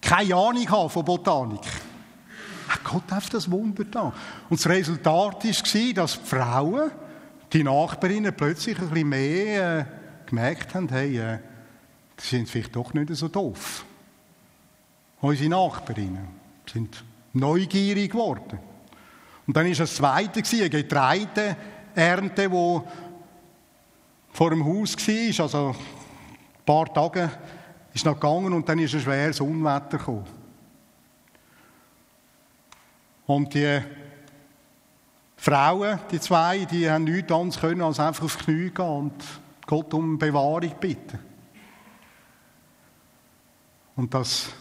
keine 0.00 0.34
Ahnung 0.34 0.90
von 0.90 1.04
Botanik. 1.04 1.66
Gott 2.84 3.10
hat 3.10 3.32
das 3.34 3.50
Wunder 3.50 3.84
da. 3.84 4.12
Und 4.48 4.58
das 4.58 4.68
Resultat 4.68 5.44
war, 5.44 5.92
dass 5.94 6.20
die 6.20 6.26
Frauen, 6.26 6.90
die 7.52 7.62
Nachbarinnen, 7.64 8.34
plötzlich 8.34 8.78
ein 8.78 8.88
bisschen 8.88 9.08
mehr 9.08 9.78
äh, 9.78 9.84
gemerkt 10.26 10.74
haben, 10.74 10.88
hey, 10.88 11.18
äh, 11.18 11.38
die 12.18 12.26
sind 12.26 12.48
vielleicht 12.48 12.74
doch 12.74 12.92
nicht 12.94 13.14
so 13.14 13.28
doof. 13.28 13.84
Unsere 15.20 15.50
Nachbarinnen 15.50 16.28
sind 16.66 17.04
neugierig 17.32 18.12
geworden. 18.12 18.58
Und 19.46 19.56
dann 19.56 19.66
war 19.66 19.74
das 19.74 19.94
zweite, 19.94 20.42
eine 20.52 20.70
Getreideernte, 20.70 22.48
die 22.48 22.80
vor 24.32 24.50
dem 24.50 24.64
Haus 24.64 24.96
war, 24.96 25.44
also 25.44 25.68
ein 25.68 26.64
paar 26.64 26.92
Tage 26.92 27.30
ist 27.92 28.04
noch 28.04 28.14
gegangen 28.14 28.52
und 28.52 28.68
dann 28.68 28.78
ist 28.78 28.94
ein 28.94 29.00
schweres 29.00 29.40
Unwetter 29.40 29.98
gekommen. 29.98 30.26
Und 33.26 33.54
die 33.54 33.80
Frauen, 35.36 35.98
die 36.10 36.20
zwei, 36.20 36.64
die 36.64 36.90
haben 36.90 37.04
nichts 37.04 37.32
anderes 37.32 37.60
können, 37.60 37.82
als 37.82 38.00
einfach 38.00 38.24
auf 38.24 38.36
die 38.36 38.44
Knie 38.44 38.70
gehen 38.70 38.86
und 38.86 39.24
Gott 39.66 39.94
um 39.94 40.18
Bewahrung 40.18 40.74
bitten. 40.80 41.18
Und 43.96 44.12
das 44.12 44.52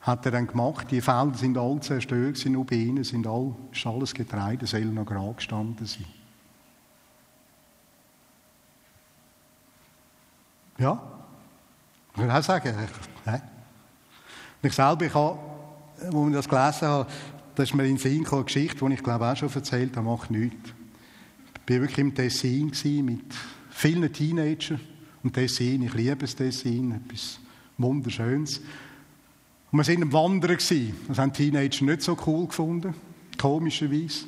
hat 0.00 0.24
er 0.24 0.32
dann 0.32 0.46
gemacht. 0.46 0.90
Die 0.90 1.00
Felder 1.00 1.36
sind 1.36 1.58
alle 1.58 1.80
zerstört, 1.80 2.36
sind 2.36 2.52
nur 2.52 2.64
bei 2.64 2.76
ihnen 2.76 3.04
sind 3.04 3.26
all, 3.26 3.54
ist 3.72 3.86
alles 3.86 4.14
Getreide, 4.14 4.66
soll 4.66 4.84
noch 4.86 5.04
gerade 5.04 5.34
gestanden 5.34 5.86
sein. 5.86 6.06
Ja, 10.78 11.19
ich 12.12 12.18
würde 12.18 12.34
auch 12.34 12.42
sagen, 12.42 12.74
nein. 13.24 13.42
Ich 14.62 14.72
selber, 14.72 15.06
ich 15.06 15.14
habe, 15.14 15.38
als 16.02 16.14
ich 16.14 16.32
das 16.32 16.48
gelesen 16.48 16.88
habe, 16.88 17.06
das 17.54 17.68
ist 17.68 17.74
mir 17.74 17.84
in 17.84 17.96
den 17.96 17.98
Sinn 17.98 18.26
eine 18.26 18.44
Geschichte, 18.44 18.86
die 18.86 18.94
ich 18.94 19.02
glaube 19.02 19.26
auch 19.26 19.36
schon 19.36 19.52
erzählt 19.52 19.96
habe, 19.96 20.06
macht 20.06 20.30
nichts. 20.30 20.70
Ich 21.66 21.74
war 21.74 21.82
wirklich 21.82 21.98
im 21.98 22.14
Tessin 22.14 22.72
mit 23.04 23.34
vielen 23.70 24.12
Teenagern. 24.12 24.80
Und 25.22 25.34
Tessin, 25.34 25.82
ich 25.82 25.94
liebe 25.94 26.16
das 26.16 26.34
Tessin, 26.34 26.92
etwas 26.92 27.38
Wunderschönes. 27.78 28.60
Und 29.70 29.86
wir 29.86 29.94
waren 29.94 30.02
am 30.02 30.12
Wandern. 30.12 30.56
Das 30.56 31.18
haben 31.18 31.32
die 31.32 31.50
Teenager 31.50 31.84
nicht 31.84 32.02
so 32.02 32.16
cool 32.26 32.46
gefunden, 32.46 32.94
komischerweise. 33.38 34.24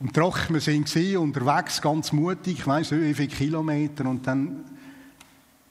Und 0.00 0.14
trocken, 0.14 0.54
wir 0.54 0.66
waren 0.66 1.16
unterwegs, 1.16 1.82
ganz 1.82 2.12
mutig, 2.12 2.60
ich 2.60 2.66
weiss 2.66 2.92
nicht 2.92 3.02
wie 3.02 3.14
viele 3.14 3.28
Kilometer. 3.28 4.06
Und 4.06 4.26
dann 4.26 4.64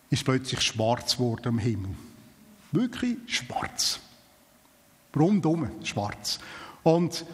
ist 0.09 0.23
plötzlich 0.23 0.61
schwarz 0.61 1.17
geworden 1.17 1.47
am 1.47 1.59
Himmel. 1.59 1.91
Wirklich 2.71 3.17
schwarz. 3.27 3.99
Rundum 5.15 5.69
schwarz. 5.83 6.39
Und 6.83 7.25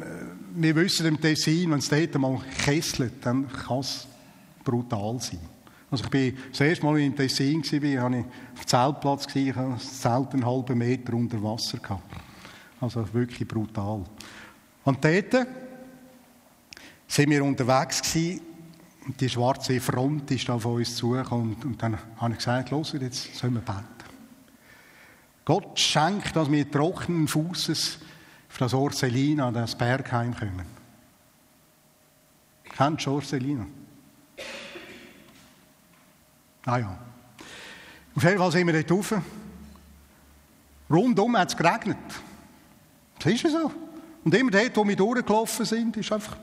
äh, 0.00 0.06
wir 0.54 0.76
wissen 0.76 1.06
im 1.06 1.20
Tessin, 1.20 1.70
wenn 1.70 1.78
es 1.78 1.88
dort 1.88 2.14
mal 2.18 2.40
kesselt, 2.64 3.14
dann 3.22 3.50
kann 3.50 3.80
es 3.80 4.06
brutal 4.64 5.20
sein. 5.20 5.40
Also 5.90 6.04
ich 6.04 6.10
bin 6.10 6.38
das 6.50 6.60
erste 6.60 6.86
Mal 6.86 7.00
im 7.00 7.14
Tessin 7.14 7.62
war, 7.62 8.02
habe 8.02 8.18
ich 8.18 8.24
auf 8.24 8.60
dem 8.60 8.66
Zeltplatz 8.66 9.36
ich 9.36 9.54
hatte 9.54 9.72
das 9.74 10.00
Zelt 10.00 10.32
einen 10.32 10.46
halben 10.46 10.78
Meter 10.78 11.12
unter 11.12 11.42
Wasser. 11.42 11.78
Also 12.80 13.12
wirklich 13.12 13.46
brutal. 13.46 14.02
Und 14.84 15.04
dort 15.04 15.46
sind 17.06 17.30
wir 17.30 17.44
unterwegs 17.44 18.00
die 19.06 19.28
schwarze 19.28 19.80
Front 19.80 20.30
ist 20.30 20.48
auf 20.48 20.64
uns 20.64 20.96
zugekommen. 20.96 21.56
Und, 21.62 21.82
dann 21.82 21.98
habe 22.16 22.32
ich 22.32 22.38
gesagt, 22.38 22.70
los, 22.70 22.92
jetzt 22.92 23.34
sollen 23.34 23.54
wir 23.54 23.60
beten. 23.60 23.86
Gott 25.44 25.78
schenkt, 25.78 26.36
dass 26.36 26.50
wir 26.50 26.70
trockenen 26.70 27.26
Fußes 27.26 27.98
auf 28.48 28.58
das 28.58 28.74
Orselina, 28.74 29.50
das 29.50 29.76
Bergheim 29.76 30.36
kommen. 30.36 30.66
Kennst 32.64 33.06
du 33.06 33.12
Orselina? 33.12 33.66
Ah 36.64 36.78
ja. 36.78 36.98
Auf 38.14 38.22
jeden 38.22 38.38
Fall 38.38 38.52
sind 38.52 38.66
wir 38.66 38.82
dort 38.82 38.90
rauf. 38.92 39.22
Rundum 40.88 41.36
hat 41.36 41.48
es 41.48 41.56
geregnet. 41.56 41.98
Das 43.18 43.32
ist 43.32 43.42
ja 43.42 43.50
so. 43.50 43.72
Und 44.24 44.34
immer 44.34 44.50
dort, 44.50 44.76
wo 44.76 44.86
wir 44.86 44.96
durchgelaufen 44.96 45.64
sind, 45.64 45.96
war 45.96 46.16
einfach 46.16 46.36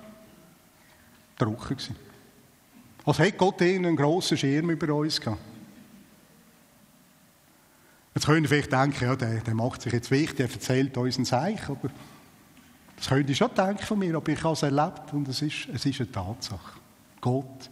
trocken. 1.37 1.95
Als 3.05 3.19
hätte 3.19 3.37
Gott 3.37 3.61
einen 3.61 3.95
grossen 3.95 4.37
Schirm 4.37 4.69
über 4.69 4.93
uns 4.93 5.19
gehabt. 5.19 5.41
Jetzt 8.13 8.25
könnt 8.25 8.43
ihr 8.43 8.49
vielleicht 8.49 8.71
denken, 8.71 9.03
ja, 9.05 9.15
der, 9.15 9.41
der 9.41 9.55
macht 9.55 9.81
sich 9.81 9.93
jetzt 9.93 10.11
wichtig, 10.11 10.39
er 10.39 10.51
erzählt 10.51 10.97
uns 10.97 11.17
ein 11.17 11.25
Seich, 11.25 11.69
aber 11.69 11.89
das 12.97 13.07
könnt 13.07 13.29
ihr 13.29 13.35
schon 13.35 13.53
denken 13.55 13.85
von 13.85 13.97
mir, 13.97 14.15
aber 14.15 14.29
ich 14.29 14.43
habe 14.43 14.53
es 14.53 14.63
erlebt 14.63 15.13
und 15.13 15.27
es 15.29 15.41
ist, 15.41 15.69
es 15.73 15.85
ist 15.85 16.01
eine 16.01 16.11
Tatsache. 16.11 16.79
Gott 17.21 17.69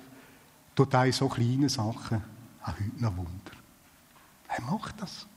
tut 0.75 0.95
auch 0.95 1.11
so 1.11 1.27
kleine 1.27 1.67
Sachen 1.67 2.23
auch 2.61 2.67
heute 2.67 3.03
noch 3.03 3.17
Wunder. 3.17 3.51
Er 4.47 4.61
macht 4.63 5.01
das. 5.01 5.27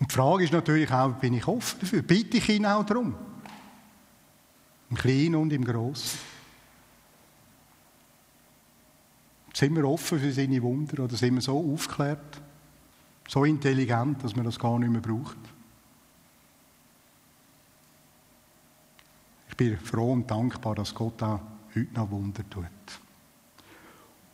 Und 0.00 0.10
die 0.10 0.14
Frage 0.14 0.44
ist 0.44 0.52
natürlich 0.52 0.90
auch, 0.90 1.12
bin 1.12 1.34
ich 1.34 1.46
offen 1.46 1.78
dafür? 1.80 2.02
Bitte 2.02 2.38
ich 2.38 2.48
ihn 2.48 2.66
auch 2.66 2.84
darum? 2.84 3.14
Im 4.92 4.98
Kleinen 4.98 5.36
und 5.36 5.52
im 5.54 5.64
Großen. 5.64 6.18
Sind 9.54 9.74
wir 9.74 9.88
offen 9.88 10.20
für 10.20 10.30
seine 10.30 10.60
Wunder 10.60 11.04
oder 11.04 11.16
sind 11.16 11.32
wir 11.32 11.40
so 11.40 11.72
aufgeklärt, 11.72 12.42
so 13.26 13.46
intelligent, 13.46 14.22
dass 14.22 14.36
man 14.36 14.44
das 14.44 14.58
gar 14.58 14.78
nicht 14.78 14.90
mehr 14.90 15.00
braucht? 15.00 15.38
Ich 19.48 19.56
bin 19.56 19.78
froh 19.78 20.12
und 20.12 20.30
dankbar, 20.30 20.74
dass 20.74 20.94
Gott 20.94 21.22
auch 21.22 21.40
heute 21.74 21.94
noch 21.94 22.10
Wunder 22.10 22.42
tut. 22.50 22.66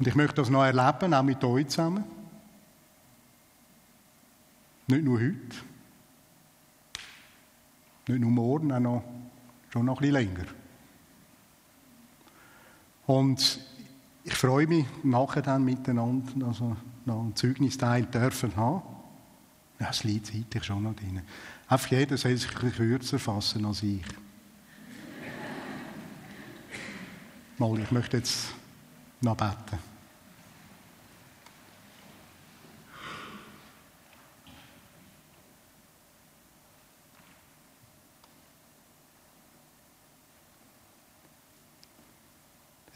Und 0.01 0.09
ich 0.09 0.16
möchte 0.16 0.35
das 0.35 0.51
noch 0.51 0.64
erleben, 0.64 1.14
auch 1.14 1.23
mit 1.23 1.44
euch 1.44 1.68
zusammen. 1.68 2.03
Nicht 4.88 5.05
nur 5.05 5.21
heute, 5.21 5.57
nicht 8.09 8.21
nur 8.21 8.31
morgen, 8.33 8.73
auch 8.73 8.81
noch, 8.81 9.05
schon 9.70 9.87
noch 9.87 9.96
ein 9.96 10.00
bisschen 10.00 10.14
länger. 10.14 10.44
Und 13.07 13.61
ich 14.24 14.35
freue 14.35 14.66
mich 14.66 14.85
nachher 15.02 15.42
dann 15.42 15.64
miteinander, 15.64 16.46
also 16.46 16.76
noch 17.07 17.20
einen 17.20 17.35
Zeugnisteil 17.35 18.04
dürfen 18.04 18.54
haben. 18.57 18.83
Ja, 19.81 19.87
das 19.87 20.04
Lied 20.04 20.31
ich 20.52 20.64
schon 20.64 20.83
noch 20.83 20.94
drin. 20.94 21.22
Einfach 21.68 21.90
jeder 21.90 22.16
soll 22.16 22.37
sich 22.37 22.50
ein 22.62 22.72
kürzer 22.72 23.18
fassen 23.18 23.64
als 23.64 23.83
ich. 23.83 24.02
Mal, 27.57 27.78
ich 27.81 27.90
möchte 27.90 28.18
jetzt 28.18 28.48
noch 29.20 29.37
beten. 29.37 29.78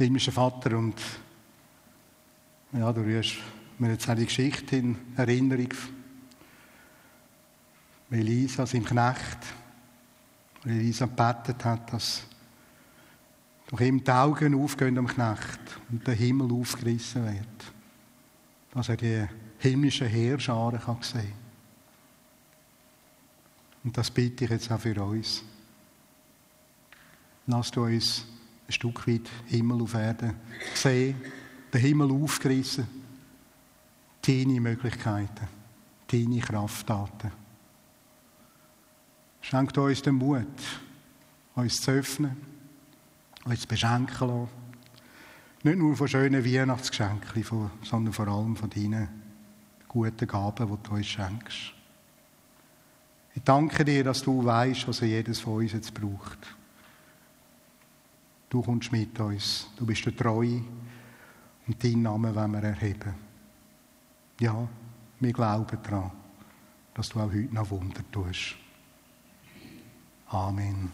Himmlischer 0.05 0.33
Vater 0.33 0.77
und 0.77 1.01
ja, 2.73 2.93
du 2.93 3.03
rührst 3.03 3.37
mir 3.79 3.91
jetzt 3.91 4.09
die 4.09 4.25
Geschichte 4.25 4.77
in 4.77 4.97
Erinnerung. 5.17 5.73
Elisa, 8.11 8.67
seinem 8.67 8.85
Knecht, 8.85 9.39
Elisa 10.65 11.07
gebetet 11.07 11.65
hat, 11.65 11.93
dass 11.93 12.25
durch 13.69 13.83
ihm 13.83 14.05
die 14.05 14.11
Augen 14.11 14.55
aufgehen 14.55 14.99
am 14.99 15.07
Knecht 15.07 15.61
und 15.91 16.07
der 16.07 16.15
Himmel 16.15 16.53
aufgerissen 16.53 17.25
wird. 17.25 17.73
Dass 18.73 18.91
er 18.91 18.97
die 18.97 19.27
himmlische 19.59 20.07
Heerscharen 20.07 20.81
kann 20.81 21.03
sehen 21.03 21.33
Und 23.85 23.97
das 23.97 24.11
bitte 24.11 24.45
ich 24.45 24.51
jetzt 24.51 24.71
auch 24.71 24.81
für 24.81 25.03
uns. 25.03 25.43
Lass 27.47 27.71
du 27.71 27.85
uns 27.85 28.27
ein 28.73 28.75
Stück 28.75 29.07
weit 29.07 29.29
Himmel 29.47 29.83
auf 29.83 29.95
Erde 29.95 30.35
sehen, 30.75 31.21
den 31.73 31.81
Himmel 31.81 32.11
aufgerissen, 32.11 32.87
deine 34.27 34.61
Möglichkeiten, 34.61 35.49
deine 36.11 36.41
Krafttaten. 36.41 37.33
Schenkt 39.43 39.77
uns 39.77 40.03
den 40.03 40.15
Mut, 40.15 40.47
uns 41.55 41.81
zu 41.81 41.91
öffnen, 41.91 42.37
uns 43.45 43.61
zu 43.61 43.69
beschenken 43.69 44.29
lassen. 44.29 44.49
Nicht 45.65 45.79
nur 45.79 45.97
von 45.97 46.09
schönen 46.09 46.45
Weihnachtsgeschenken, 46.45 47.71
sondern 47.83 48.13
vor 48.13 48.29
allem 48.29 48.57
von 48.57 48.71
deinen 48.71 49.09
guten 49.87 50.27
Gaben, 50.27 50.67
die 50.67 50.89
du 50.89 50.95
uns 50.95 51.07
schenkst. 51.07 51.75
Ich 53.35 53.43
danke 53.43 53.85
dir, 53.85 54.05
dass 54.05 54.23
du 54.23 54.45
weißt, 54.45 54.89
was 54.89 55.01
jedes 55.01 55.41
von 55.41 55.59
uns 55.59 55.73
jetzt 55.73 55.93
braucht. 55.95 56.39
Du 58.53 58.61
kommst 58.61 58.93
mit 58.93 59.19
uns. 59.19 59.71
Du 59.77 59.87
bist 59.87 60.05
der 60.05 60.15
Treu. 60.15 60.61
Und 61.67 61.83
deinen 61.83 62.03
Namen 62.03 62.35
wollen 62.35 62.51
wir 62.51 62.63
erheben. 62.63 63.15
Ja, 64.41 64.69
wir 65.21 65.33
glauben 65.33 65.79
daran, 65.83 66.11
dass 66.93 67.09
du 67.09 67.21
auch 67.21 67.33
heute 67.33 67.55
noch 67.55 67.71
Wunder 67.71 68.03
tust. 68.13 68.57
Amen. 70.27 70.93